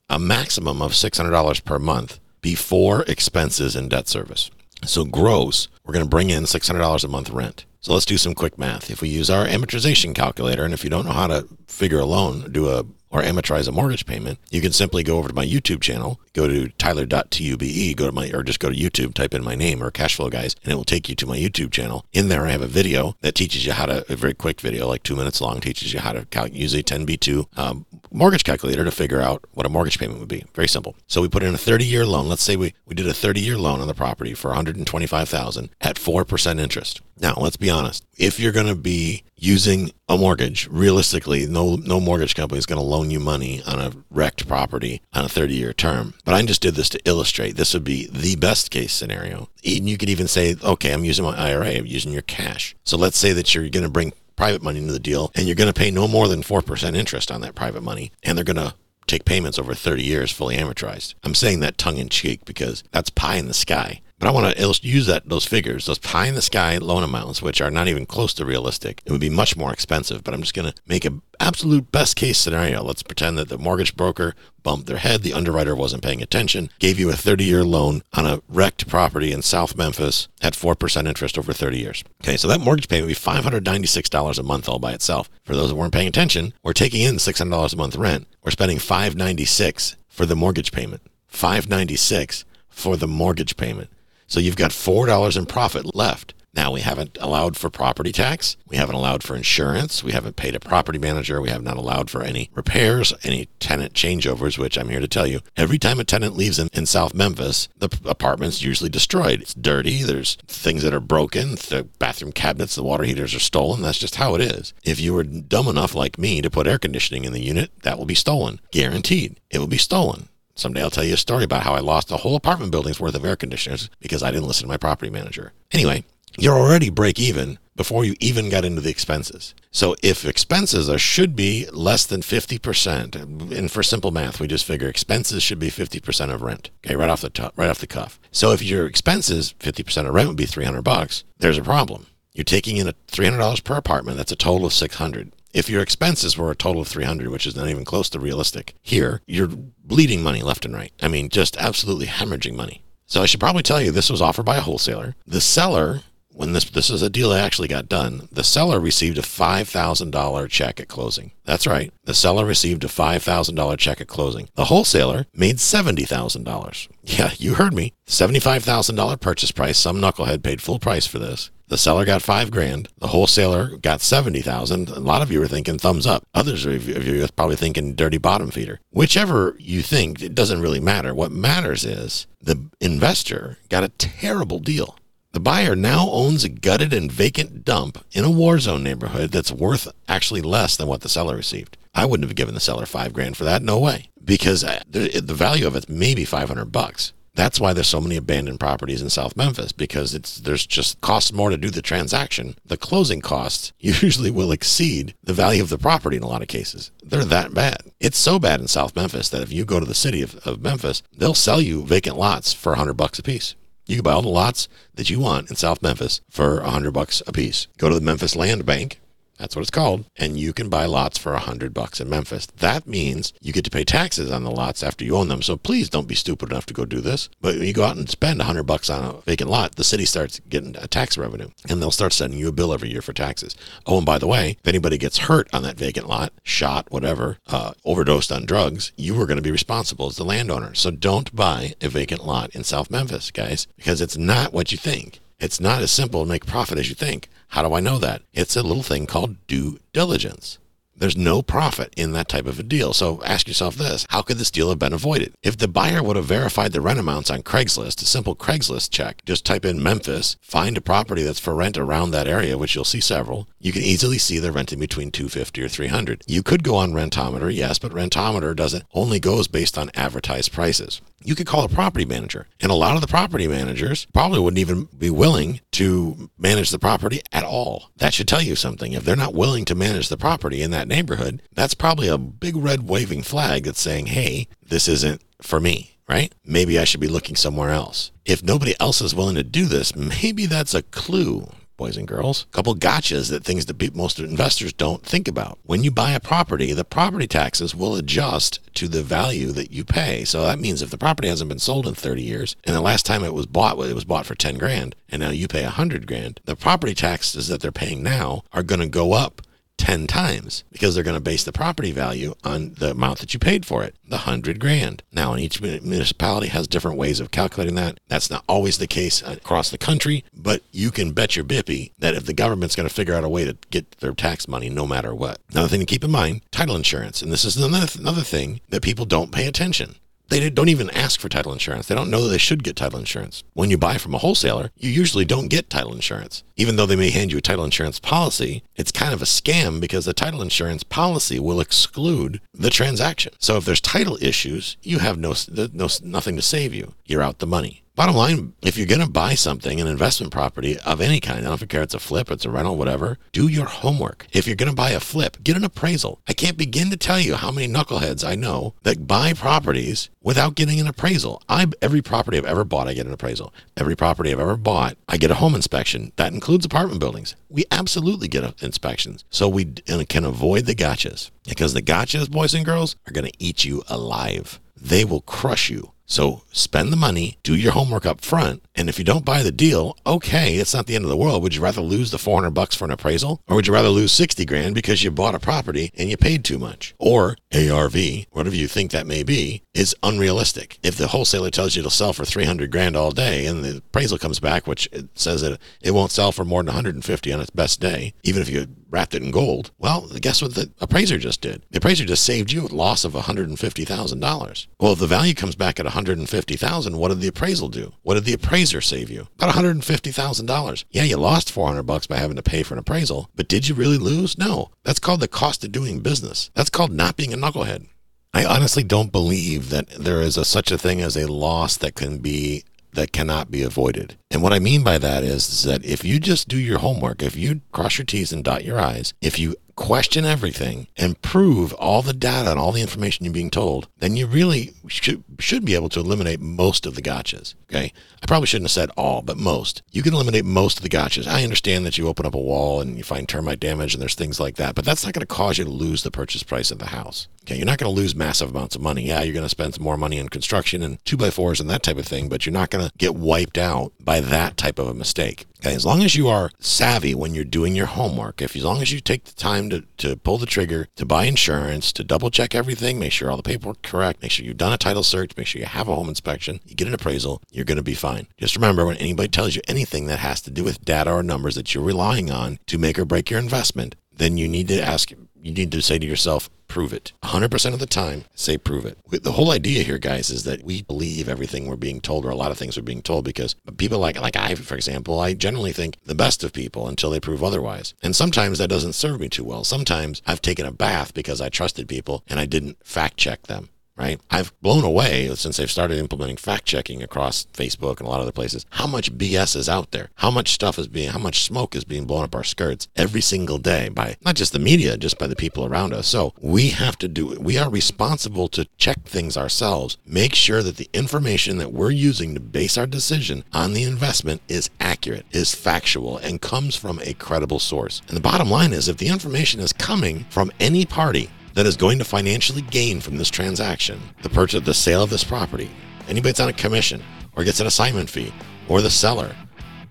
a 0.09 0.17
maximum 0.17 0.81
of 0.81 0.93
$600 0.93 1.65
per 1.65 1.77
month 1.77 2.19
before 2.41 3.03
expenses 3.03 3.75
and 3.75 3.89
debt 3.89 4.07
service. 4.07 4.49
So 4.85 5.05
gross, 5.05 5.67
we're 5.85 5.93
going 5.93 6.05
to 6.05 6.09
bring 6.09 6.29
in 6.29 6.43
$600 6.43 7.03
a 7.03 7.07
month 7.07 7.29
rent. 7.29 7.65
So 7.81 7.93
let's 7.93 8.05
do 8.05 8.17
some 8.17 8.33
quick 8.33 8.57
math. 8.57 8.89
If 8.89 9.01
we 9.01 9.09
use 9.09 9.29
our 9.29 9.45
amortization 9.45 10.13
calculator, 10.13 10.65
and 10.65 10.73
if 10.73 10.83
you 10.83 10.89
don't 10.89 11.05
know 11.05 11.13
how 11.13 11.27
to 11.27 11.47
figure 11.67 11.99
a 11.99 12.05
loan, 12.05 12.51
do 12.51 12.69
a 12.69 12.83
or 13.09 13.21
amortize 13.21 13.67
a 13.67 13.71
mortgage 13.71 14.05
payment, 14.05 14.39
you 14.49 14.61
can 14.61 14.71
simply 14.71 15.03
go 15.03 15.17
over 15.17 15.29
to 15.29 15.35
my 15.35 15.45
YouTube 15.45 15.81
channel, 15.81 16.19
go 16.33 16.47
to 16.47 16.69
tyler.tube, 16.77 17.61
go 17.95 18.05
to 18.05 18.11
my, 18.11 18.29
or 18.31 18.43
just 18.43 18.59
go 18.59 18.69
to 18.69 18.75
YouTube, 18.75 19.13
type 19.13 19.33
in 19.33 19.43
my 19.43 19.55
name 19.55 19.81
or 19.81 19.91
Cashflow 19.91 20.29
Guys, 20.29 20.55
and 20.63 20.71
it 20.71 20.75
will 20.75 20.83
take 20.83 21.09
you 21.09 21.15
to 21.15 21.25
my 21.25 21.37
YouTube 21.37 21.71
channel. 21.71 22.05
In 22.13 22.29
there, 22.29 22.45
I 22.45 22.51
have 22.51 22.61
a 22.61 22.67
video 22.67 23.15
that 23.21 23.35
teaches 23.35 23.65
you 23.65 23.73
how 23.73 23.85
to, 23.85 24.11
a 24.11 24.15
very 24.15 24.33
quick 24.33 24.61
video, 24.61 24.87
like 24.87 25.03
two 25.03 25.15
minutes 25.15 25.41
long, 25.41 25.59
teaches 25.59 25.93
you 25.93 25.99
how 25.99 26.13
to 26.13 26.25
cal- 26.25 26.47
use 26.47 26.73
a 26.73 26.83
10B2 26.83 27.57
um, 27.57 27.85
mortgage 28.11 28.43
calculator 28.43 28.83
to 28.83 28.91
figure 28.91 29.21
out 29.21 29.43
what 29.53 29.65
a 29.65 29.69
mortgage 29.69 29.99
payment 29.99 30.19
would 30.19 30.27
be. 30.27 30.43
Very 30.53 30.67
simple. 30.67 30.95
So 31.07 31.21
we 31.21 31.29
put 31.29 31.43
in 31.43 31.53
a 31.53 31.57
30 31.57 31.85
year 31.85 32.05
loan. 32.05 32.27
Let's 32.27 32.43
say 32.43 32.55
we, 32.55 32.73
we 32.85 32.95
did 32.95 33.07
a 33.07 33.13
30 33.13 33.41
year 33.41 33.57
loan 33.57 33.81
on 33.81 33.87
the 33.87 33.93
property 33.93 34.33
for 34.33 34.49
125000 34.49 35.69
at 35.81 35.95
4% 35.95 36.59
interest. 36.59 37.01
Now, 37.19 37.35
let's 37.37 37.57
be 37.57 37.69
honest. 37.69 38.05
If 38.17 38.39
you're 38.39 38.51
going 38.51 38.67
to 38.67 38.75
be 38.75 39.23
using 39.35 39.91
a 40.09 40.17
mortgage, 40.17 40.67
realistically, 40.67 41.45
no 41.45 41.75
no 41.75 41.99
mortgage 41.99 42.35
company 42.35 42.59
is 42.59 42.65
going 42.65 42.79
to 42.79 42.85
loan 42.85 43.11
you 43.11 43.19
money 43.19 43.61
on 43.65 43.79
a 43.79 43.91
wrecked 44.09 44.47
property 44.47 45.01
on 45.13 45.25
a 45.25 45.29
30-year 45.29 45.73
term. 45.73 46.13
But 46.25 46.33
I 46.33 46.41
just 46.43 46.61
did 46.61 46.75
this 46.75 46.89
to 46.89 46.99
illustrate. 47.05 47.55
This 47.55 47.73
would 47.73 47.83
be 47.83 48.07
the 48.07 48.35
best 48.35 48.71
case 48.71 48.93
scenario. 48.93 49.49
And 49.65 49.89
you 49.89 49.97
could 49.97 50.09
even 50.09 50.27
say, 50.27 50.55
okay, 50.63 50.93
I'm 50.93 51.05
using 51.05 51.25
my 51.25 51.35
IRA, 51.35 51.71
I'm 51.71 51.85
using 51.85 52.13
your 52.13 52.21
cash. 52.23 52.75
So 52.83 52.97
let's 52.97 53.17
say 53.17 53.33
that 53.33 53.53
you're 53.53 53.69
going 53.69 53.85
to 53.85 53.91
bring 53.91 54.13
private 54.35 54.61
money 54.61 54.79
into 54.79 54.93
the 54.93 54.99
deal 54.99 55.31
and 55.35 55.47
you're 55.47 55.55
going 55.55 55.71
to 55.71 55.77
pay 55.77 55.91
no 55.91 56.07
more 56.07 56.27
than 56.27 56.43
4% 56.43 56.95
interest 56.95 57.31
on 57.31 57.41
that 57.41 57.55
private 57.55 57.81
money 57.81 58.11
and 58.23 58.37
they're 58.37 58.45
going 58.45 58.55
to 58.55 58.75
take 59.07 59.25
payments 59.25 59.57
over 59.57 59.73
30 59.73 60.03
years 60.03 60.31
fully 60.31 60.57
amortized. 60.57 61.15
I'm 61.23 61.33
saying 61.33 61.61
that 61.61 61.77
tongue 61.77 61.97
in 61.97 62.09
cheek 62.09 62.45
because 62.45 62.83
that's 62.91 63.09
pie 63.09 63.37
in 63.37 63.47
the 63.47 63.53
sky. 63.53 64.01
But 64.19 64.29
I 64.29 64.31
want 64.31 64.57
to 64.57 64.87
use 64.87 65.05
that 65.05 65.29
those 65.29 65.45
figures, 65.45 65.85
those 65.85 65.99
pie 65.99 66.25
in 66.25 66.33
the 66.33 66.41
sky 66.41 66.77
loan 66.77 67.03
amounts, 67.03 67.41
which 67.41 67.61
are 67.61 67.69
not 67.69 67.87
even 67.87 68.07
close 68.07 68.33
to 68.35 68.45
realistic. 68.45 69.03
It 69.05 69.11
would 69.11 69.21
be 69.21 69.29
much 69.29 69.55
more 69.55 69.71
expensive. 69.71 70.23
But 70.23 70.33
I'm 70.33 70.41
just 70.41 70.55
going 70.55 70.71
to 70.71 70.81
make 70.87 71.05
an 71.05 71.21
absolute 71.39 71.91
best 71.91 72.15
case 72.15 72.39
scenario. 72.39 72.83
Let's 72.83 73.03
pretend 73.03 73.37
that 73.37 73.49
the 73.49 73.59
mortgage 73.59 73.95
broker 73.95 74.33
bumped 74.63 74.87
their 74.87 74.97
head, 74.97 75.21
the 75.21 75.33
underwriter 75.33 75.75
wasn't 75.75 76.03
paying 76.03 76.23
attention, 76.23 76.69
gave 76.79 76.99
you 76.99 77.09
a 77.09 77.13
30 77.13 77.43
year 77.43 77.63
loan 77.63 78.01
on 78.13 78.25
a 78.25 78.41
wrecked 78.49 78.87
property 78.87 79.31
in 79.31 79.43
South 79.43 79.77
Memphis 79.77 80.27
at 80.41 80.53
4% 80.53 81.07
interest 81.07 81.37
over 81.37 81.53
30 81.53 81.77
years. 81.77 82.03
Okay, 82.23 82.37
so 82.37 82.47
that 82.47 82.59
mortgage 82.59 82.89
payment 82.89 83.07
would 83.07 83.15
be 83.15 83.61
$596 83.61 84.39
a 84.39 84.43
month 84.43 84.67
all 84.67 84.79
by 84.79 84.93
itself. 84.93 85.29
For 85.43 85.55
those 85.55 85.69
that 85.69 85.75
weren't 85.75 85.93
paying 85.93 86.07
attention, 86.07 86.53
we're 86.63 86.73
taking 86.73 87.03
in 87.03 87.15
$600 87.15 87.73
a 87.73 87.77
month 87.77 87.95
rent. 87.95 88.27
We're 88.43 88.51
spending 88.51 88.79
596 88.79 89.95
for 90.09 90.25
the 90.25 90.35
mortgage 90.35 90.71
payment. 90.71 91.03
596 91.27 92.45
for 92.67 92.97
the 92.97 93.07
mortgage 93.07 93.57
payment. 93.57 93.91
So 94.27 94.39
you've 94.39 94.55
got 94.55 94.71
$4 94.71 95.37
in 95.37 95.45
profit 95.45 95.95
left. 95.95 96.33
Now, 96.57 96.71
we 96.71 96.81
haven't 96.81 97.19
allowed 97.21 97.55
for 97.55 97.69
property 97.69 98.11
tax. 98.11 98.57
We 98.67 98.77
haven't 98.77 98.95
allowed 98.95 99.21
for 99.21 99.35
insurance. 99.35 100.03
We 100.03 100.13
haven't 100.13 100.37
paid 100.37 100.55
a 100.55 100.59
property 100.59 100.97
manager. 100.97 101.39
We 101.39 101.51
have 101.51 101.61
not 101.61 101.77
allowed 101.77 102.09
for 102.09 102.23
any 102.23 102.49
repairs, 102.55 103.13
any 103.23 103.47
tenant 103.59 103.93
changeovers, 103.93 104.57
which 104.57 104.75
I'm 104.75 104.89
here 104.89 104.99
to 104.99 105.07
tell 105.07 105.27
you. 105.27 105.41
Every 105.55 105.77
time 105.77 105.99
a 105.99 106.03
tenant 106.03 106.35
leaves 106.35 106.57
in, 106.57 106.69
in 106.73 106.87
South 106.87 107.13
Memphis, 107.13 107.69
the 107.77 107.95
apartment's 108.05 108.63
usually 108.63 108.89
destroyed. 108.89 109.41
It's 109.41 109.53
dirty. 109.53 110.01
There's 110.01 110.35
things 110.47 110.81
that 110.81 110.95
are 110.95 110.99
broken. 110.99 111.51
The 111.51 111.87
bathroom 111.99 112.31
cabinets, 112.31 112.73
the 112.73 112.81
water 112.81 113.03
heaters 113.03 113.35
are 113.35 113.39
stolen. 113.39 113.83
That's 113.83 113.99
just 113.99 114.15
how 114.15 114.33
it 114.33 114.41
is. 114.41 114.73
If 114.83 114.99
you 114.99 115.13
were 115.13 115.23
dumb 115.23 115.67
enough 115.67 115.93
like 115.93 116.17
me 116.17 116.41
to 116.41 116.49
put 116.49 116.65
air 116.65 116.79
conditioning 116.79 117.23
in 117.23 117.33
the 117.33 117.45
unit, 117.45 117.69
that 117.83 117.99
will 117.99 118.05
be 118.05 118.15
stolen. 118.15 118.61
Guaranteed. 118.71 119.39
It 119.51 119.59
will 119.59 119.67
be 119.67 119.77
stolen. 119.77 120.29
Someday 120.57 120.81
I'll 120.81 120.89
tell 120.89 121.03
you 121.03 121.13
a 121.13 121.17
story 121.17 121.43
about 121.43 121.63
how 121.63 121.75
I 121.75 121.79
lost 121.79 122.11
a 122.11 122.17
whole 122.17 122.35
apartment 122.35 122.71
building's 122.71 122.99
worth 122.99 123.13
of 123.13 123.23
air 123.23 123.35
conditioners 123.35 123.91
because 123.99 124.23
I 124.23 124.31
didn't 124.31 124.47
listen 124.47 124.63
to 124.63 124.67
my 124.67 124.77
property 124.77 125.11
manager. 125.11 125.53
Anyway, 125.71 126.03
you're 126.35 126.57
already 126.57 126.89
break 126.89 127.19
even 127.19 127.59
before 127.75 128.03
you 128.03 128.15
even 128.19 128.49
got 128.49 128.65
into 128.65 128.81
the 128.81 128.89
expenses. 128.89 129.53
So 129.69 129.95
if 130.01 130.25
expenses 130.25 130.89
are 130.89 130.97
should 130.97 131.35
be 131.35 131.67
less 131.71 132.07
than 132.07 132.21
50%, 132.21 133.15
and 133.55 133.71
for 133.71 133.83
simple 133.83 134.09
math, 134.09 134.39
we 134.39 134.47
just 134.47 134.65
figure 134.65 134.87
expenses 134.87 135.43
should 135.43 135.59
be 135.59 135.69
50% 135.69 136.33
of 136.33 136.41
rent. 136.41 136.71
Okay, 136.83 136.95
right 136.95 137.09
off 137.09 137.21
the 137.21 137.29
top, 137.29 137.53
right 137.55 137.69
off 137.69 137.77
the 137.77 137.85
cuff. 137.85 138.19
So 138.31 138.51
if 138.51 138.63
your 138.63 138.87
expenses, 138.87 139.53
50% 139.59 140.07
of 140.07 140.13
rent 140.15 140.27
would 140.27 140.37
be 140.37 140.47
300 140.47 140.81
bucks, 140.81 141.23
there's 141.37 141.59
a 141.59 141.63
problem. 141.63 142.07
You're 142.33 142.43
taking 142.43 142.77
in 142.77 142.87
a 142.87 142.93
$300 143.11 143.63
per 143.63 143.75
apartment, 143.75 144.17
that's 144.17 144.31
a 144.31 144.35
total 144.35 144.65
of 144.65 144.73
600. 144.73 145.31
If 145.57 145.69
your 145.71 145.81
expenses 145.81 146.37
were 146.37 146.51
a 146.51 146.55
total 146.55 146.83
of 146.83 146.87
300, 146.87 147.29
which 147.29 147.47
is 147.47 147.55
not 147.55 147.67
even 147.67 147.83
close 147.83 148.09
to 148.11 148.19
realistic, 148.19 148.75
here 148.83 149.21
you're 149.25 149.47
bleeding 149.47 150.21
money 150.21 150.43
left 150.43 150.65
and 150.65 150.75
right. 150.75 150.93
I 151.01 151.07
mean, 151.07 151.29
just 151.29 151.57
absolutely 151.57 152.05
hemorrhaging 152.05 152.55
money. 152.55 152.83
So 153.07 153.23
I 153.23 153.25
should 153.25 153.39
probably 153.39 153.63
tell 153.63 153.81
you 153.81 153.89
this 153.89 154.11
was 154.11 154.21
offered 154.21 154.45
by 154.45 154.57
a 154.57 154.61
wholesaler. 154.61 155.15
The 155.25 155.41
seller 155.41 156.01
when 156.29 156.53
this 156.53 156.69
this 156.69 156.91
is 156.91 157.01
a 157.01 157.09
deal 157.09 157.31
that 157.31 157.43
actually 157.43 157.67
got 157.67 157.89
done, 157.89 158.29
the 158.31 158.43
seller 158.43 158.79
received 158.79 159.17
a 159.17 159.23
five 159.23 159.67
thousand 159.67 160.11
dollar 160.11 160.47
check 160.47 160.79
at 160.79 160.87
closing. 160.87 161.31
That's 161.45 161.65
right, 161.65 161.91
the 162.03 162.13
seller 162.13 162.45
received 162.45 162.83
a 162.83 162.89
five 162.89 163.23
thousand 163.23 163.55
dollar 163.55 163.75
check 163.75 163.99
at 163.99 164.07
closing. 164.07 164.49
The 164.53 164.65
wholesaler 164.65 165.25
made 165.33 165.59
seventy 165.59 166.05
thousand 166.05 166.43
dollars. 166.43 166.87
Yeah, 167.01 167.31
you 167.37 167.55
heard 167.55 167.73
me. 167.73 167.93
Seventy 168.05 168.39
five 168.39 168.63
thousand 168.63 168.95
dollar 168.95 169.17
purchase 169.17 169.51
price. 169.51 169.79
Some 169.79 169.97
knucklehead 169.97 170.43
paid 170.43 170.61
full 170.61 170.77
price 170.77 171.07
for 171.07 171.17
this. 171.17 171.49
The 171.69 171.77
seller 171.77 172.05
got 172.05 172.21
five 172.21 172.49
grand. 172.49 172.87
The 172.99 173.07
wholesaler 173.07 173.77
got 173.77 174.01
seventy 174.01 174.41
thousand. 174.41 174.89
A 174.89 174.99
lot 174.99 175.21
of 175.21 175.31
you 175.31 175.41
are 175.41 175.47
thinking 175.47 175.77
thumbs 175.77 176.07
up. 176.07 176.25
Others 176.33 176.65
of 176.65 176.87
you 176.87 177.23
are 177.23 177.27
probably 177.35 177.57
thinking 177.57 177.93
dirty 177.93 178.17
bottom 178.17 178.51
feeder. 178.51 178.79
Whichever 178.91 179.55
you 179.59 179.81
think, 179.81 180.21
it 180.21 180.33
doesn't 180.33 180.61
really 180.61 180.79
matter. 180.79 181.13
What 181.13 181.31
matters 181.31 181.83
is 181.83 182.25
the 182.41 182.69
investor 182.79 183.57
got 183.69 183.83
a 183.83 183.89
terrible 183.89 184.59
deal. 184.59 184.97
The 185.33 185.41
buyer 185.41 185.75
now 185.75 186.09
owns 186.09 186.45
a 186.45 186.49
gutted 186.49 186.93
and 186.93 187.11
vacant 187.11 187.65
dump 187.65 188.03
in 188.13 188.23
a 188.23 188.31
war 188.31 188.59
zone 188.59 188.81
neighborhood 188.81 189.31
that's 189.31 189.51
worth 189.51 189.87
actually 190.07 190.41
less 190.41 190.77
than 190.77 190.87
what 190.87 191.01
the 191.01 191.09
seller 191.09 191.35
received. 191.35 191.77
I 191.93 192.05
wouldn't 192.05 192.27
have 192.29 192.35
given 192.35 192.53
the 192.53 192.61
seller 192.61 192.85
five 192.85 193.11
grand 193.11 193.35
for 193.35 193.43
that. 193.43 193.61
No 193.61 193.77
way. 193.77 194.09
Because 194.23 194.63
uh, 194.63 194.81
the 194.89 195.21
value 195.21 195.67
of 195.67 195.75
it's 195.75 195.89
maybe 195.89 196.25
500 196.25 196.65
bucks. 196.71 197.11
That's 197.37 197.59
why 197.59 197.73
there's 197.73 197.87
so 197.87 198.01
many 198.01 198.15
abandoned 198.15 198.59
properties 198.59 198.99
in 198.99 199.11
South 199.11 199.37
Memphis 199.37 199.71
because 199.71 200.15
it's 200.15 200.39
there's 200.39 200.65
just 200.65 200.99
costs 201.01 201.31
more 201.31 201.51
to 201.51 201.57
do 201.57 201.69
the 201.69 201.83
transaction. 201.83 202.55
The 202.65 202.77
closing 202.77 203.21
costs 203.21 203.73
usually 203.79 204.31
will 204.31 204.51
exceed 204.51 205.13
the 205.23 205.33
value 205.33 205.61
of 205.61 205.69
the 205.69 205.77
property 205.77 206.17
in 206.17 206.23
a 206.23 206.27
lot 206.27 206.41
of 206.41 206.47
cases. 206.47 206.89
They're 207.03 207.23
that 207.25 207.53
bad. 207.53 207.83
It's 207.99 208.17
so 208.17 208.39
bad 208.39 208.59
in 208.59 208.67
South 208.67 208.95
Memphis 208.95 209.29
that 209.29 209.43
if 209.43 209.51
you 209.53 209.65
go 209.65 209.79
to 209.79 209.85
the 209.85 209.93
city 209.93 210.23
of, 210.23 210.35
of 210.47 210.63
Memphis, 210.63 211.03
they'll 211.15 211.35
sell 211.35 211.61
you 211.61 211.85
vacant 211.85 212.17
lots 212.17 212.53
for 212.53 212.71
100 212.71 212.95
bucks 212.95 213.19
a 213.19 213.23
piece. 213.23 213.53
You 213.85 213.97
can 213.97 214.03
buy 214.03 214.13
all 214.13 214.23
the 214.23 214.29
lots 214.29 214.67
that 214.95 215.11
you 215.11 215.19
want 215.19 215.51
in 215.51 215.55
South 215.55 215.83
Memphis 215.83 216.21
for 216.31 216.59
a 216.59 216.71
hundred 216.71 216.91
bucks 216.91 217.21
a 217.27 217.31
piece. 217.31 217.67
Go 217.77 217.87
to 217.87 217.95
the 217.95 218.01
Memphis 218.01 218.35
Land 218.35 218.65
Bank 218.65 218.99
that's 219.37 219.55
what 219.55 219.61
it's 219.61 219.71
called. 219.71 220.05
And 220.17 220.39
you 220.39 220.53
can 220.53 220.69
buy 220.69 220.85
lots 220.85 221.17
for 221.17 221.33
a 221.33 221.39
hundred 221.39 221.73
bucks 221.73 221.99
in 221.99 222.09
Memphis. 222.09 222.47
That 222.57 222.87
means 222.87 223.33
you 223.41 223.53
get 223.53 223.63
to 223.65 223.71
pay 223.71 223.83
taxes 223.83 224.31
on 224.31 224.43
the 224.43 224.51
lots 224.51 224.83
after 224.83 225.05
you 225.05 225.15
own 225.15 225.27
them. 225.27 225.41
So 225.41 225.57
please 225.57 225.89
don't 225.89 226.07
be 226.07 226.15
stupid 226.15 226.51
enough 226.51 226.65
to 226.67 226.73
go 226.73 226.85
do 226.85 227.01
this. 227.01 227.29
But 227.41 227.55
when 227.55 227.67
you 227.67 227.73
go 227.73 227.83
out 227.83 227.97
and 227.97 228.09
spend 228.09 228.41
a 228.41 228.45
hundred 228.45 228.63
bucks 228.63 228.89
on 228.89 229.03
a 229.03 229.21
vacant 229.21 229.49
lot, 229.49 229.75
the 229.75 229.83
city 229.83 230.05
starts 230.05 230.39
getting 230.49 230.75
a 230.77 230.87
tax 230.87 231.17
revenue 231.17 231.49
and 231.69 231.81
they'll 231.81 231.91
start 231.91 232.13
sending 232.13 232.39
you 232.39 232.47
a 232.47 232.51
bill 232.51 232.73
every 232.73 232.89
year 232.89 233.01
for 233.01 233.13
taxes. 233.13 233.55
Oh, 233.85 233.97
and 233.97 234.05
by 234.05 234.17
the 234.17 234.27
way, 234.27 234.57
if 234.59 234.67
anybody 234.67 234.97
gets 234.97 235.19
hurt 235.19 235.47
on 235.53 235.63
that 235.63 235.77
vacant 235.77 236.07
lot, 236.07 236.33
shot, 236.43 236.91
whatever, 236.91 237.37
uh, 237.47 237.73
overdosed 237.85 238.31
on 238.31 238.45
drugs, 238.45 238.91
you 238.97 239.19
are 239.21 239.25
going 239.25 239.37
to 239.37 239.43
be 239.43 239.51
responsible 239.51 240.07
as 240.07 240.15
the 240.15 240.25
landowner. 240.25 240.73
So 240.73 240.91
don't 240.91 241.35
buy 241.35 241.75
a 241.81 241.89
vacant 241.89 242.25
lot 242.25 242.55
in 242.55 242.63
South 242.63 242.89
Memphis, 242.89 243.31
guys, 243.31 243.67
because 243.77 244.01
it's 244.01 244.17
not 244.17 244.53
what 244.53 244.71
you 244.71 244.77
think. 244.77 245.19
It's 245.39 245.59
not 245.59 245.83
as 245.83 245.91
simple 245.91 246.23
to 246.23 246.29
make 246.29 246.47
profit 246.47 246.79
as 246.79 246.89
you 246.89 246.95
think. 246.95 247.29
How 247.49 247.61
do 247.61 247.75
I 247.75 247.79
know 247.79 247.99
that? 247.99 248.23
It's 248.33 248.55
a 248.55 248.63
little 248.63 248.81
thing 248.81 249.05
called 249.05 249.35
due 249.45 249.77
diligence. 249.93 250.57
There's 250.95 251.15
no 251.15 251.43
profit 251.43 251.93
in 251.95 252.13
that 252.13 252.27
type 252.27 252.47
of 252.47 252.59
a 252.59 252.63
deal. 252.63 252.91
So 252.91 253.21
ask 253.23 253.47
yourself 253.47 253.75
this 253.75 254.07
how 254.09 254.23
could 254.23 254.39
this 254.39 254.49
deal 254.49 254.69
have 254.69 254.79
been 254.79 254.93
avoided? 254.93 255.35
If 255.43 255.55
the 255.55 255.67
buyer 255.67 256.01
would 256.01 256.15
have 256.15 256.25
verified 256.25 256.71
the 256.71 256.81
rent 256.81 256.97
amounts 256.97 257.29
on 257.29 257.43
Craigslist, 257.43 258.01
a 258.01 258.05
simple 258.05 258.35
Craigslist 258.35 258.89
check, 258.89 259.23
just 259.25 259.45
type 259.45 259.63
in 259.63 259.83
Memphis, 259.83 260.37
find 260.41 260.75
a 260.75 260.81
property 260.81 261.21
that's 261.21 261.39
for 261.39 261.53
rent 261.53 261.77
around 261.77 262.09
that 262.11 262.27
area, 262.27 262.57
which 262.57 262.73
you'll 262.73 262.83
see 262.83 262.99
several, 262.99 263.47
you 263.59 263.71
can 263.71 263.83
easily 263.83 264.17
see 264.17 264.39
they're 264.39 264.51
renting 264.51 264.79
between 264.79 265.11
250 265.11 265.61
or 265.61 265.67
300. 265.67 266.23
You 266.25 266.41
could 266.41 266.63
go 266.63 266.75
on 266.75 266.93
Rentometer, 266.93 267.53
yes, 267.53 267.77
but 267.77 267.91
Rentometer 267.91 268.55
doesn't 268.55 268.85
only 268.91 269.19
goes 269.19 269.47
based 269.47 269.77
on 269.77 269.91
advertised 269.93 270.51
prices 270.51 270.99
you 271.23 271.35
could 271.35 271.47
call 271.47 271.63
a 271.63 271.69
property 271.69 272.05
manager. 272.05 272.47
And 272.59 272.71
a 272.71 272.75
lot 272.75 272.95
of 272.95 273.01
the 273.01 273.07
property 273.07 273.47
managers 273.47 274.05
probably 274.13 274.39
wouldn't 274.39 274.59
even 274.59 274.87
be 274.97 275.09
willing 275.09 275.61
to 275.73 276.29
manage 276.37 276.69
the 276.69 276.79
property 276.79 277.21
at 277.31 277.43
all. 277.43 277.89
That 277.97 278.13
should 278.13 278.27
tell 278.27 278.41
you 278.41 278.55
something. 278.55 278.93
If 278.93 279.03
they're 279.03 279.15
not 279.15 279.33
willing 279.33 279.65
to 279.65 279.75
manage 279.75 280.09
the 280.09 280.17
property 280.17 280.61
in 280.61 280.71
that 280.71 280.87
neighborhood, 280.87 281.41
that's 281.53 281.73
probably 281.73 282.07
a 282.07 282.17
big 282.17 282.55
red 282.55 282.87
waving 282.87 283.23
flag 283.23 283.63
that's 283.63 283.81
saying, 283.81 284.07
hey, 284.07 284.47
this 284.61 284.87
isn't 284.87 285.21
for 285.41 285.59
me. 285.59 285.93
Right? 286.07 286.33
Maybe 286.45 286.79
I 286.79 286.85
should 286.85 287.01
be 287.01 287.09
looking 287.09 287.35
somewhere 287.35 287.71
else. 287.71 288.13
If 288.23 288.41
nobody 288.41 288.75
else 288.79 289.01
is 289.01 289.13
willing 289.13 289.35
to 289.35 289.43
do 289.43 289.65
this, 289.65 289.93
maybe 289.93 290.45
that's 290.45 290.73
a 290.73 290.83
clue 290.83 291.49
boys 291.77 291.95
and 291.95 292.07
girls. 292.07 292.43
A 292.51 292.55
couple 292.55 292.75
gotchas 292.75 293.29
that 293.29 293.43
things 293.43 293.67
that 293.67 293.95
most 293.95 294.19
investors 294.19 294.73
don't 294.73 295.03
think 295.03 295.27
about. 295.27 295.59
When 295.63 295.83
you 295.83 295.91
buy 295.91 296.11
a 296.11 296.19
property, 296.19 296.73
the 296.73 296.83
property 296.83 297.27
taxes 297.27 297.75
will 297.75 297.95
adjust 297.95 298.59
to 298.75 298.87
the 298.87 299.03
value 299.03 299.51
that 299.53 299.71
you 299.71 299.85
pay. 299.85 300.25
So 300.25 300.43
that 300.43 300.59
means 300.59 300.81
if 300.81 300.89
the 300.89 300.97
property 300.97 301.29
hasn't 301.29 301.49
been 301.49 301.59
sold 301.59 301.87
in 301.87 301.93
30 301.93 302.21
years 302.21 302.55
and 302.65 302.75
the 302.75 302.81
last 302.81 303.05
time 303.05 303.23
it 303.23 303.33
was 303.33 303.45
bought, 303.45 303.79
it 303.79 303.95
was 303.95 304.05
bought 304.05 304.25
for 304.25 304.35
10 304.35 304.57
grand 304.57 304.95
and 305.09 305.21
now 305.21 305.29
you 305.29 305.47
pay 305.47 305.63
100 305.63 306.07
grand, 306.07 306.41
the 306.45 306.55
property 306.55 306.93
taxes 306.93 307.47
that 307.47 307.61
they're 307.61 307.71
paying 307.71 308.03
now 308.03 308.43
are 308.51 308.63
going 308.63 308.81
to 308.81 308.87
go 308.87 309.13
up 309.13 309.41
10 309.77 310.07
times 310.07 310.63
because 310.71 310.95
they're 310.95 311.03
going 311.03 311.15
to 311.17 311.21
base 311.21 311.43
the 311.43 311.51
property 311.51 311.91
value 311.91 312.33
on 312.43 312.73
the 312.73 312.91
amount 312.91 313.19
that 313.19 313.33
you 313.33 313.39
paid 313.39 313.65
for 313.65 313.83
it, 313.83 313.95
the 314.03 314.17
100 314.17 314.59
grand. 314.59 315.03
Now, 315.11 315.33
and 315.33 315.41
each 315.41 315.61
municipality 315.61 316.47
has 316.47 316.67
different 316.67 316.97
ways 316.97 317.19
of 317.19 317.31
calculating 317.31 317.75
that. 317.75 317.99
That's 318.07 318.29
not 318.29 318.43
always 318.47 318.77
the 318.77 318.87
case 318.87 319.21
across 319.21 319.69
the 319.69 319.77
country, 319.77 320.23
but 320.33 320.61
you 320.71 320.91
can 320.91 321.11
bet 321.11 321.35
your 321.35 321.45
bippy 321.45 321.91
that 321.99 322.15
if 322.15 322.25
the 322.25 322.33
government's 322.33 322.75
going 322.75 322.89
to 322.89 322.93
figure 322.93 323.13
out 323.13 323.23
a 323.23 323.29
way 323.29 323.45
to 323.45 323.57
get 323.69 323.91
their 323.99 324.13
tax 324.13 324.47
money 324.47 324.69
no 324.69 324.85
matter 324.85 325.13
what. 325.13 325.39
Another 325.51 325.69
thing 325.69 325.79
to 325.79 325.85
keep 325.85 326.03
in 326.03 326.11
mind, 326.11 326.41
title 326.51 326.75
insurance. 326.75 327.21
And 327.21 327.31
this 327.31 327.45
is 327.45 327.57
another, 327.57 327.87
another 327.99 328.23
thing 328.23 328.61
that 328.69 328.81
people 328.81 329.05
don't 329.05 329.31
pay 329.31 329.47
attention. 329.47 329.95
They 330.29 330.49
don't 330.49 330.69
even 330.69 330.89
ask 330.89 331.19
for 331.19 331.29
title 331.29 331.53
insurance. 331.53 331.87
They 331.87 331.95
don't 331.95 332.09
know 332.09 332.27
they 332.27 332.37
should 332.37 332.63
get 332.63 332.75
title 332.75 332.99
insurance. 332.99 333.43
When 333.53 333.69
you 333.69 333.77
buy 333.77 333.97
from 333.97 334.13
a 334.13 334.17
wholesaler, 334.17 334.71
you 334.75 334.89
usually 334.89 335.25
don't 335.25 335.47
get 335.47 335.69
title 335.69 335.93
insurance. 335.93 336.43
Even 336.55 336.75
though 336.75 336.85
they 336.85 336.95
may 336.95 337.09
hand 337.09 337.31
you 337.31 337.37
a 337.37 337.41
title 337.41 337.65
insurance 337.65 337.99
policy, 337.99 338.63
it's 338.75 338.91
kind 338.91 339.13
of 339.13 339.21
a 339.21 339.25
scam 339.25 339.79
because 339.79 340.05
the 340.05 340.13
title 340.13 340.41
insurance 340.41 340.83
policy 340.83 341.39
will 341.39 341.61
exclude 341.61 342.41
the 342.53 342.69
transaction. 342.69 343.33
So 343.39 343.57
if 343.57 343.65
there's 343.65 343.81
title 343.81 344.17
issues, 344.21 344.77
you 344.81 344.99
have 344.99 345.17
no, 345.17 345.33
no 345.73 345.87
nothing 346.03 346.35
to 346.35 346.41
save 346.41 346.73
you. 346.73 346.93
You're 347.05 347.23
out 347.23 347.39
the 347.39 347.47
money. 347.47 347.83
Bottom 347.97 348.15
line, 348.15 348.53
if 348.61 348.77
you're 348.77 348.85
going 348.85 349.01
to 349.01 349.09
buy 349.09 349.33
something, 349.33 349.81
an 349.81 349.87
investment 349.87 350.31
property 350.31 350.77
of 350.81 351.01
any 351.01 351.19
kind, 351.19 351.47
I 351.47 351.57
don't 351.57 351.67
care 351.67 351.81
it's 351.81 351.95
a 351.95 351.99
flip, 351.99 352.29
it's 352.29 352.45
a 352.45 352.51
rental, 352.51 352.77
whatever, 352.77 353.17
do 353.31 353.47
your 353.47 353.65
homework. 353.65 354.27
If 354.31 354.45
you're 354.45 354.55
going 354.55 354.69
to 354.69 354.75
buy 354.75 354.91
a 354.91 354.99
flip, 354.99 355.37
get 355.43 355.57
an 355.57 355.63
appraisal. 355.63 356.21
I 356.27 356.33
can't 356.33 356.59
begin 356.59 356.91
to 356.91 356.95
tell 356.95 357.19
you 357.19 357.33
how 357.33 357.49
many 357.49 357.67
knuckleheads 357.67 358.23
I 358.23 358.35
know 358.35 358.75
that 358.83 359.07
buy 359.07 359.33
properties 359.33 360.11
without 360.21 360.53
getting 360.53 360.79
an 360.79 360.85
appraisal. 360.85 361.41
I 361.49 361.65
every 361.81 362.03
property 362.03 362.37
I've 362.37 362.45
ever 362.45 362.63
bought, 362.63 362.87
I 362.87 362.93
get 362.93 363.07
an 363.07 363.13
appraisal. 363.13 363.51
Every 363.75 363.95
property 363.95 364.31
I've 364.31 364.39
ever 364.39 364.57
bought, 364.57 364.95
I 365.07 365.17
get 365.17 365.31
a 365.31 365.41
home 365.41 365.55
inspection. 365.55 366.11
That 366.17 366.33
includes 366.33 366.67
apartment 366.67 366.99
buildings. 366.99 367.35
We 367.49 367.65
absolutely 367.71 368.27
get 368.27 368.61
inspections, 368.61 369.25
so 369.31 369.49
we 369.49 369.65
can 369.65 370.23
avoid 370.23 370.67
the 370.67 370.75
gotchas 370.75 371.31
because 371.45 371.73
the 371.73 371.81
gotchas, 371.81 372.29
boys 372.29 372.53
and 372.53 372.63
girls, 372.63 372.95
are 373.07 373.11
going 373.11 373.25
to 373.25 373.43
eat 373.43 373.65
you 373.65 373.81
alive. 373.87 374.59
They 374.79 375.03
will 375.03 375.21
crush 375.21 375.71
you 375.71 375.93
So 376.09 376.43
spend 376.53 376.91
the 376.91 376.97
money, 376.97 377.37
do 377.43 377.53
your 377.53 377.73
homework 377.73 378.05
up 378.05 378.21
front, 378.21 378.63
and 378.73 378.87
if 378.87 378.97
you 378.97 379.03
don't 379.03 379.25
buy 379.25 379.43
the 379.43 379.51
deal, 379.51 379.97
okay, 380.05 380.55
it's 380.55 380.73
not 380.73 380.85
the 380.85 380.95
end 380.95 381.03
of 381.03 381.09
the 381.09 381.17
world. 381.17 381.43
Would 381.43 381.53
you 381.55 381.61
rather 381.61 381.81
lose 381.81 382.11
the 382.11 382.17
400 382.17 382.51
bucks 382.51 382.75
for 382.75 382.85
an 382.85 382.91
appraisal 382.91 383.41
or 383.47 383.57
would 383.57 383.67
you 383.67 383.73
rather 383.73 383.89
lose 383.89 384.13
60 384.13 384.45
grand 384.45 384.73
because 384.73 385.03
you 385.03 385.11
bought 385.11 385.35
a 385.35 385.39
property 385.39 385.91
and 385.97 386.09
you 386.09 386.15
paid 386.15 386.45
too 386.45 386.57
much? 386.57 386.95
Or 386.97 387.35
ARV, 387.53 388.25
whatever 388.31 388.55
you 388.55 388.67
think 388.67 388.91
that 388.91 389.05
may 389.05 389.23
be, 389.23 389.63
is 389.73 389.95
unrealistic. 390.01 390.79
If 390.81 390.95
the 390.95 391.07
wholesaler 391.07 391.49
tells 391.49 391.75
you 391.75 391.81
it'll 391.81 391.91
sell 391.91 392.13
for 392.13 392.23
300 392.23 392.71
grand 392.71 392.95
all 392.95 393.11
day 393.11 393.45
and 393.45 393.63
the 393.63 393.77
appraisal 393.77 394.17
comes 394.17 394.39
back 394.39 394.65
which 394.65 394.87
it 394.93 395.07
says 395.13 395.41
that 395.41 395.59
it 395.81 395.91
won't 395.91 396.11
sell 396.11 396.31
for 396.31 396.45
more 396.45 396.61
than 396.61 396.67
150 396.67 397.33
on 397.33 397.41
its 397.41 397.49
best 397.49 397.81
day, 397.81 398.13
even 398.23 398.41
if 398.41 398.49
you 398.49 398.67
wrapped 398.89 399.15
it 399.15 399.23
in 399.23 399.31
gold. 399.31 399.71
Well, 399.77 400.07
guess 400.21 400.41
what 400.41 400.55
the 400.55 400.71
appraiser 400.79 401.17
just 401.17 401.41
did? 401.41 401.63
The 401.71 401.77
appraiser 401.77 402.05
just 402.05 402.23
saved 402.23 402.51
you 402.51 402.65
a 402.65 402.67
loss 402.67 403.03
of 403.03 403.13
$150,000. 403.13 404.67
Well, 404.79 404.93
if 404.93 404.99
the 404.99 405.07
value 405.07 405.33
comes 405.33 405.55
back 405.55 405.79
at 405.79 405.85
150,000, 405.85 406.97
what 406.97 407.09
did 407.09 407.21
the 407.21 407.27
appraisal 407.27 407.69
do? 407.69 407.93
What 408.03 408.15
did 408.15 408.25
the 408.25 408.33
appraiser 408.33 408.81
save 408.81 409.09
you? 409.09 409.27
About 409.35 409.53
$150,000. 409.55 410.85
Yeah, 410.91 411.03
you 411.03 411.17
lost 411.17 411.51
400 411.51 411.83
bucks 411.83 412.07
by 412.07 412.17
having 412.17 412.37
to 412.37 412.43
pay 412.43 412.63
for 412.63 412.73
an 412.73 412.79
appraisal, 412.79 413.29
but 413.35 413.47
did 413.47 413.67
you 413.67 413.75
really 413.75 413.97
lose? 413.97 414.37
No. 414.37 414.71
That's 414.83 414.99
called 414.99 415.19
the 415.19 415.27
cost 415.27 415.63
of 415.63 415.71
doing 415.71 415.99
business. 415.99 416.49
That's 416.53 416.69
called 416.69 416.91
not 416.91 417.17
being 417.17 417.33
a 417.33 417.37
knucklehead. 417.37 417.87
I 418.33 418.45
honestly 418.45 418.83
don't 418.83 419.11
believe 419.11 419.69
that 419.69 419.89
there 419.89 420.21
is 420.21 420.37
a, 420.37 420.45
such 420.45 420.71
a 420.71 420.77
thing 420.77 421.01
as 421.01 421.17
a 421.17 421.31
loss 421.31 421.77
that 421.77 421.95
can 421.95 422.19
be 422.19 422.63
that 422.97 423.13
cannot 423.13 423.49
be 423.49 423.63
avoided. 423.63 424.17
And 424.29 424.41
what 424.43 424.51
I 424.51 424.59
mean 424.59 424.83
by 424.83 424.97
that 424.97 425.23
is, 425.23 425.47
is 425.47 425.63
that 425.63 425.85
if 425.85 426.03
you 426.03 426.19
just 426.19 426.49
do 426.49 426.57
your 426.57 426.79
homework, 426.79 427.23
if 427.23 427.37
you 427.37 427.61
cross 427.71 427.97
your 427.97 428.05
T's 428.05 428.33
and 428.33 428.43
dot 428.43 428.65
your 428.65 428.79
I's, 428.79 429.13
if 429.21 429.39
you 429.39 429.55
question 429.77 430.25
everything 430.25 430.87
and 430.97 431.21
prove 431.21 431.71
all 431.73 432.01
the 432.01 432.11
data 432.11 432.49
and 432.49 432.59
all 432.59 432.71
the 432.71 432.81
information 432.81 433.23
you're 433.23 433.33
being 433.33 433.51
told, 433.51 433.87
then 433.99 434.17
you 434.17 434.25
really 434.25 434.73
should, 434.87 435.23
should 435.39 435.63
be 435.63 435.75
able 435.75 435.87
to 435.87 435.99
eliminate 435.99 436.41
most 436.41 436.85
of 436.85 436.95
the 436.95 437.01
gotchas. 437.01 437.53
Okay. 437.69 437.93
I 438.21 438.25
probably 438.25 438.47
shouldn't 438.47 438.65
have 438.65 438.71
said 438.71 438.89
all, 438.97 439.21
but 439.21 439.37
most. 439.37 439.83
You 439.91 440.01
can 440.01 440.15
eliminate 440.15 440.45
most 440.45 440.77
of 440.77 440.83
the 440.83 440.89
gotchas. 440.89 441.27
I 441.27 441.43
understand 441.43 441.85
that 441.85 441.97
you 441.97 442.07
open 442.07 442.25
up 442.25 442.33
a 442.33 442.39
wall 442.39 442.81
and 442.81 442.97
you 442.97 443.03
find 443.03 443.29
termite 443.29 443.59
damage 443.59 443.93
and 443.93 444.01
there's 444.01 444.15
things 444.15 444.39
like 444.39 444.55
that, 444.55 444.73
but 444.73 444.83
that's 444.83 445.05
not 445.05 445.13
going 445.13 445.21
to 445.21 445.27
cause 445.27 445.59
you 445.59 445.63
to 445.63 445.69
lose 445.69 446.01
the 446.01 446.11
purchase 446.11 446.41
price 446.41 446.71
of 446.71 446.79
the 446.79 446.87
house. 446.87 447.27
Okay. 447.47 447.55
You're 447.55 447.65
not 447.65 447.77
going 447.77 447.93
to 447.93 448.01
lose 448.01 448.13
massive 448.13 448.49
amounts 448.49 448.75
of 448.75 448.81
money. 448.81 449.03
Yeah, 449.03 449.21
you're 449.21 449.33
going 449.33 449.45
to 449.45 449.49
spend 449.49 449.75
some 449.75 449.83
more 449.83 449.95
money 449.95 450.17
in 450.17 450.27
construction 450.27 450.83
and 450.83 451.03
two 451.05 451.15
by 451.15 451.29
fours 451.29 451.61
and 451.61 451.69
that 451.69 451.81
type 451.81 451.97
of 451.97 452.05
thing, 452.05 452.27
but 452.27 452.45
you're 452.45 452.51
not 452.51 452.69
going 452.69 452.85
to 452.85 452.91
get 452.97 453.15
wiped 453.15 453.57
out 453.57 453.93
by 454.01 454.19
that 454.19 454.57
type 454.57 454.77
of 454.77 454.87
a 454.87 454.93
mistake. 454.93 455.45
Okay, 455.61 455.73
as 455.73 455.85
long 455.85 456.03
as 456.03 456.15
you 456.15 456.27
are 456.27 456.51
savvy 456.59 457.15
when 457.15 457.33
you're 457.33 457.45
doing 457.45 457.73
your 457.73 457.85
homework, 457.85 458.41
if 458.41 458.53
as 458.55 458.65
long 458.65 458.81
as 458.81 458.91
you 458.91 458.99
take 458.99 459.23
the 459.23 459.33
time 459.33 459.69
to, 459.69 459.85
to 459.97 460.17
pull 460.17 460.37
the 460.37 460.45
trigger, 460.45 460.89
to 460.97 461.05
buy 461.05 461.23
insurance, 461.23 461.93
to 461.93 462.03
double 462.03 462.29
check 462.29 462.53
everything, 462.53 462.99
make 462.99 463.13
sure 463.13 463.31
all 463.31 463.37
the 463.37 463.43
paperwork 463.43 463.81
correct, 463.81 464.21
make 464.21 464.31
sure 464.31 464.45
you've 464.45 464.57
done 464.57 464.73
a 464.73 464.77
title 464.77 465.01
search, 465.01 465.31
make 465.37 465.47
sure 465.47 465.61
you 465.61 465.65
have 465.65 465.87
a 465.87 465.95
home 465.95 466.09
inspection, 466.09 466.59
you 466.65 466.75
get 466.75 466.87
an 466.87 466.93
appraisal, 466.93 467.41
you're 467.49 467.65
going 467.65 467.77
to 467.77 467.83
be 467.83 467.95
fine. 467.95 468.27
Just 468.37 468.55
remember 468.55 468.85
when 468.85 468.97
anybody 468.97 469.29
tells 469.29 469.55
you 469.55 469.61
anything 469.69 470.07
that 470.07 470.19
has 470.19 470.41
to 470.41 470.51
do 470.51 470.65
with 470.65 470.83
data 470.83 471.11
or 471.11 471.23
numbers 471.23 471.55
that 471.55 471.73
you're 471.73 471.83
relying 471.83 472.29
on 472.29 472.59
to 472.67 472.77
make 472.77 472.99
or 472.99 473.05
break 473.05 473.31
your 473.31 473.39
investment, 473.39 473.95
then 474.15 474.37
you 474.37 474.47
need 474.47 474.67
to 474.67 474.81
ask 474.81 475.11
you 475.47 475.53
need 475.53 475.71
to 475.71 475.81
say 475.81 475.97
to 475.97 476.05
yourself, 476.05 476.49
prove 476.67 476.91
it. 476.91 477.13
100% 477.23 477.73
of 477.73 477.79
the 477.79 477.85
time, 477.85 478.25
say 478.35 478.57
prove 478.57 478.85
it. 478.85 478.97
The 479.09 479.31
whole 479.31 479.51
idea 479.51 479.83
here, 479.83 479.97
guys, 479.97 480.29
is 480.29 480.43
that 480.43 480.63
we 480.63 480.81
believe 480.81 481.29
everything 481.29 481.65
we're 481.65 481.77
being 481.77 482.01
told, 482.01 482.25
or 482.25 482.29
a 482.29 482.35
lot 482.35 482.51
of 482.51 482.57
things 482.57 482.75
we're 482.75 482.83
being 482.83 483.01
told, 483.01 483.23
because 483.23 483.55
people 483.77 483.99
like, 483.99 484.19
like 484.19 484.35
I, 484.35 484.55
for 484.55 484.75
example, 484.75 485.19
I 485.19 485.33
generally 485.33 485.71
think 485.71 485.95
the 486.05 486.15
best 486.15 486.43
of 486.43 486.51
people 486.51 486.87
until 486.87 487.09
they 487.09 487.21
prove 487.21 487.43
otherwise. 487.43 487.93
And 488.03 488.15
sometimes 488.15 488.57
that 488.57 488.69
doesn't 488.69 488.93
serve 488.93 489.21
me 489.21 489.29
too 489.29 489.45
well. 489.45 489.63
Sometimes 489.63 490.21
I've 490.27 490.41
taken 490.41 490.65
a 490.65 490.71
bath 490.71 491.13
because 491.13 491.39
I 491.39 491.49
trusted 491.49 491.87
people 491.87 492.23
and 492.27 492.39
I 492.39 492.45
didn't 492.45 492.77
fact 492.85 493.17
check 493.17 493.43
them 493.43 493.69
right? 493.97 494.19
I've 494.29 494.59
blown 494.61 494.83
away 494.83 495.33
since 495.35 495.57
they've 495.57 495.69
started 495.69 495.97
implementing 495.97 496.37
fact 496.37 496.65
checking 496.65 497.01
across 497.01 497.45
Facebook 497.53 497.99
and 497.99 498.07
a 498.07 498.09
lot 498.09 498.19
of 498.19 498.23
other 498.23 498.31
places. 498.31 498.65
How 498.71 498.87
much 498.87 499.17
BS 499.17 499.55
is 499.55 499.67
out 499.67 499.91
there? 499.91 500.09
How 500.15 500.31
much 500.31 500.51
stuff 500.51 500.77
is 500.77 500.87
being, 500.87 501.09
how 501.09 501.19
much 501.19 501.43
smoke 501.43 501.75
is 501.75 501.83
being 501.83 502.05
blown 502.05 502.23
up 502.23 502.35
our 502.35 502.43
skirts 502.43 502.87
every 502.95 503.21
single 503.21 503.57
day 503.57 503.89
by 503.89 504.15
not 504.23 504.35
just 504.35 504.53
the 504.53 504.59
media, 504.59 504.97
just 504.97 505.17
by 505.17 505.27
the 505.27 505.35
people 505.35 505.65
around 505.65 505.93
us. 505.93 506.07
So 506.07 506.33
we 506.39 506.69
have 506.69 506.97
to 506.99 507.07
do 507.07 507.31
it. 507.31 507.39
We 507.39 507.57
are 507.57 507.69
responsible 507.69 508.47
to 508.49 508.67
check 508.77 509.03
things 509.03 509.35
ourselves, 509.35 509.97
make 510.05 510.35
sure 510.35 510.61
that 510.63 510.77
the 510.77 510.89
information 510.93 511.57
that 511.57 511.73
we're 511.73 511.91
using 511.91 512.33
to 512.33 512.39
base 512.39 512.77
our 512.77 512.87
decision 512.87 513.43
on 513.53 513.73
the 513.73 513.83
investment 513.83 514.41
is 514.47 514.69
accurate, 514.79 515.25
is 515.31 515.55
factual, 515.55 516.17
and 516.17 516.41
comes 516.41 516.75
from 516.75 516.99
a 517.03 517.13
credible 517.13 517.59
source. 517.59 518.01
And 518.07 518.15
the 518.15 518.21
bottom 518.21 518.49
line 518.49 518.73
is 518.73 518.87
if 518.87 518.97
the 518.97 519.07
information 519.07 519.59
is 519.59 519.73
coming 519.73 520.25
from 520.29 520.51
any 520.59 520.85
party 520.85 521.29
that 521.57 521.65
is 521.65 521.75
going 521.75 521.97
to 521.97 522.05
financially 522.05 522.61
gain 522.61 523.01
from 523.01 523.17
this 523.17 523.31
transaction, 523.31 523.99
the 524.21 524.29
purchase, 524.29 524.63
the 524.63 524.75
sale 524.75 525.01
of 525.01 525.09
this 525.09 525.23
property, 525.23 525.67
anybody 526.07 526.29
that's 526.29 526.39
on 526.39 526.49
a 526.49 526.53
commission 526.53 527.01
or 527.35 527.43
gets 527.43 527.59
an 527.59 527.65
assignment 527.65 528.07
fee 528.07 528.31
or 528.69 528.79
the 528.79 528.91
seller, 528.91 529.35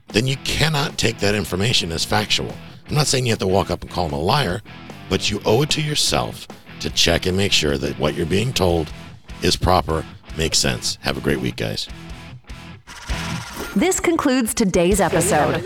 then 0.07 0.29
you 0.29 0.37
cannot 0.45 0.97
take 0.97 1.19
that 1.19 1.35
information 1.35 1.91
as 1.91 2.05
factual. 2.05 2.55
I'm 2.89 2.95
not 2.95 3.09
saying 3.09 3.27
you 3.27 3.33
have 3.33 3.41
to 3.41 3.49
walk 3.49 3.73
up 3.73 3.83
and 3.83 3.91
call 3.91 4.09
them 4.09 4.17
a 4.17 4.23
liar, 4.23 4.63
but 5.09 5.29
you 5.29 5.41
owe 5.45 5.63
it 5.63 5.71
to 5.71 5.83
yourself 5.83 6.47
to 6.79 6.91
check 6.91 7.27
and 7.27 7.37
make 7.37 7.51
sure 7.51 7.77
that 7.79 7.99
what 7.99 8.15
you're 8.15 8.27
being 8.27 8.53
told 8.53 8.89
is 9.43 9.57
proper, 9.57 10.05
makes 10.39 10.59
sense. 10.59 10.99
Have 11.01 11.19
a 11.19 11.21
great 11.21 11.41
week, 11.41 11.57
guys. 11.57 11.89
This 13.75 13.99
concludes 13.99 14.55
today's 14.55 15.01
episode. 15.01 15.65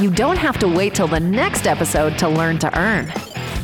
You 0.00 0.12
don't 0.12 0.38
have 0.38 0.58
to 0.60 0.68
wait 0.68 0.94
till 0.94 1.08
the 1.08 1.20
next 1.20 1.66
episode 1.66 2.16
to 2.18 2.28
learn 2.28 2.58
to 2.60 2.78
earn. 2.78 3.12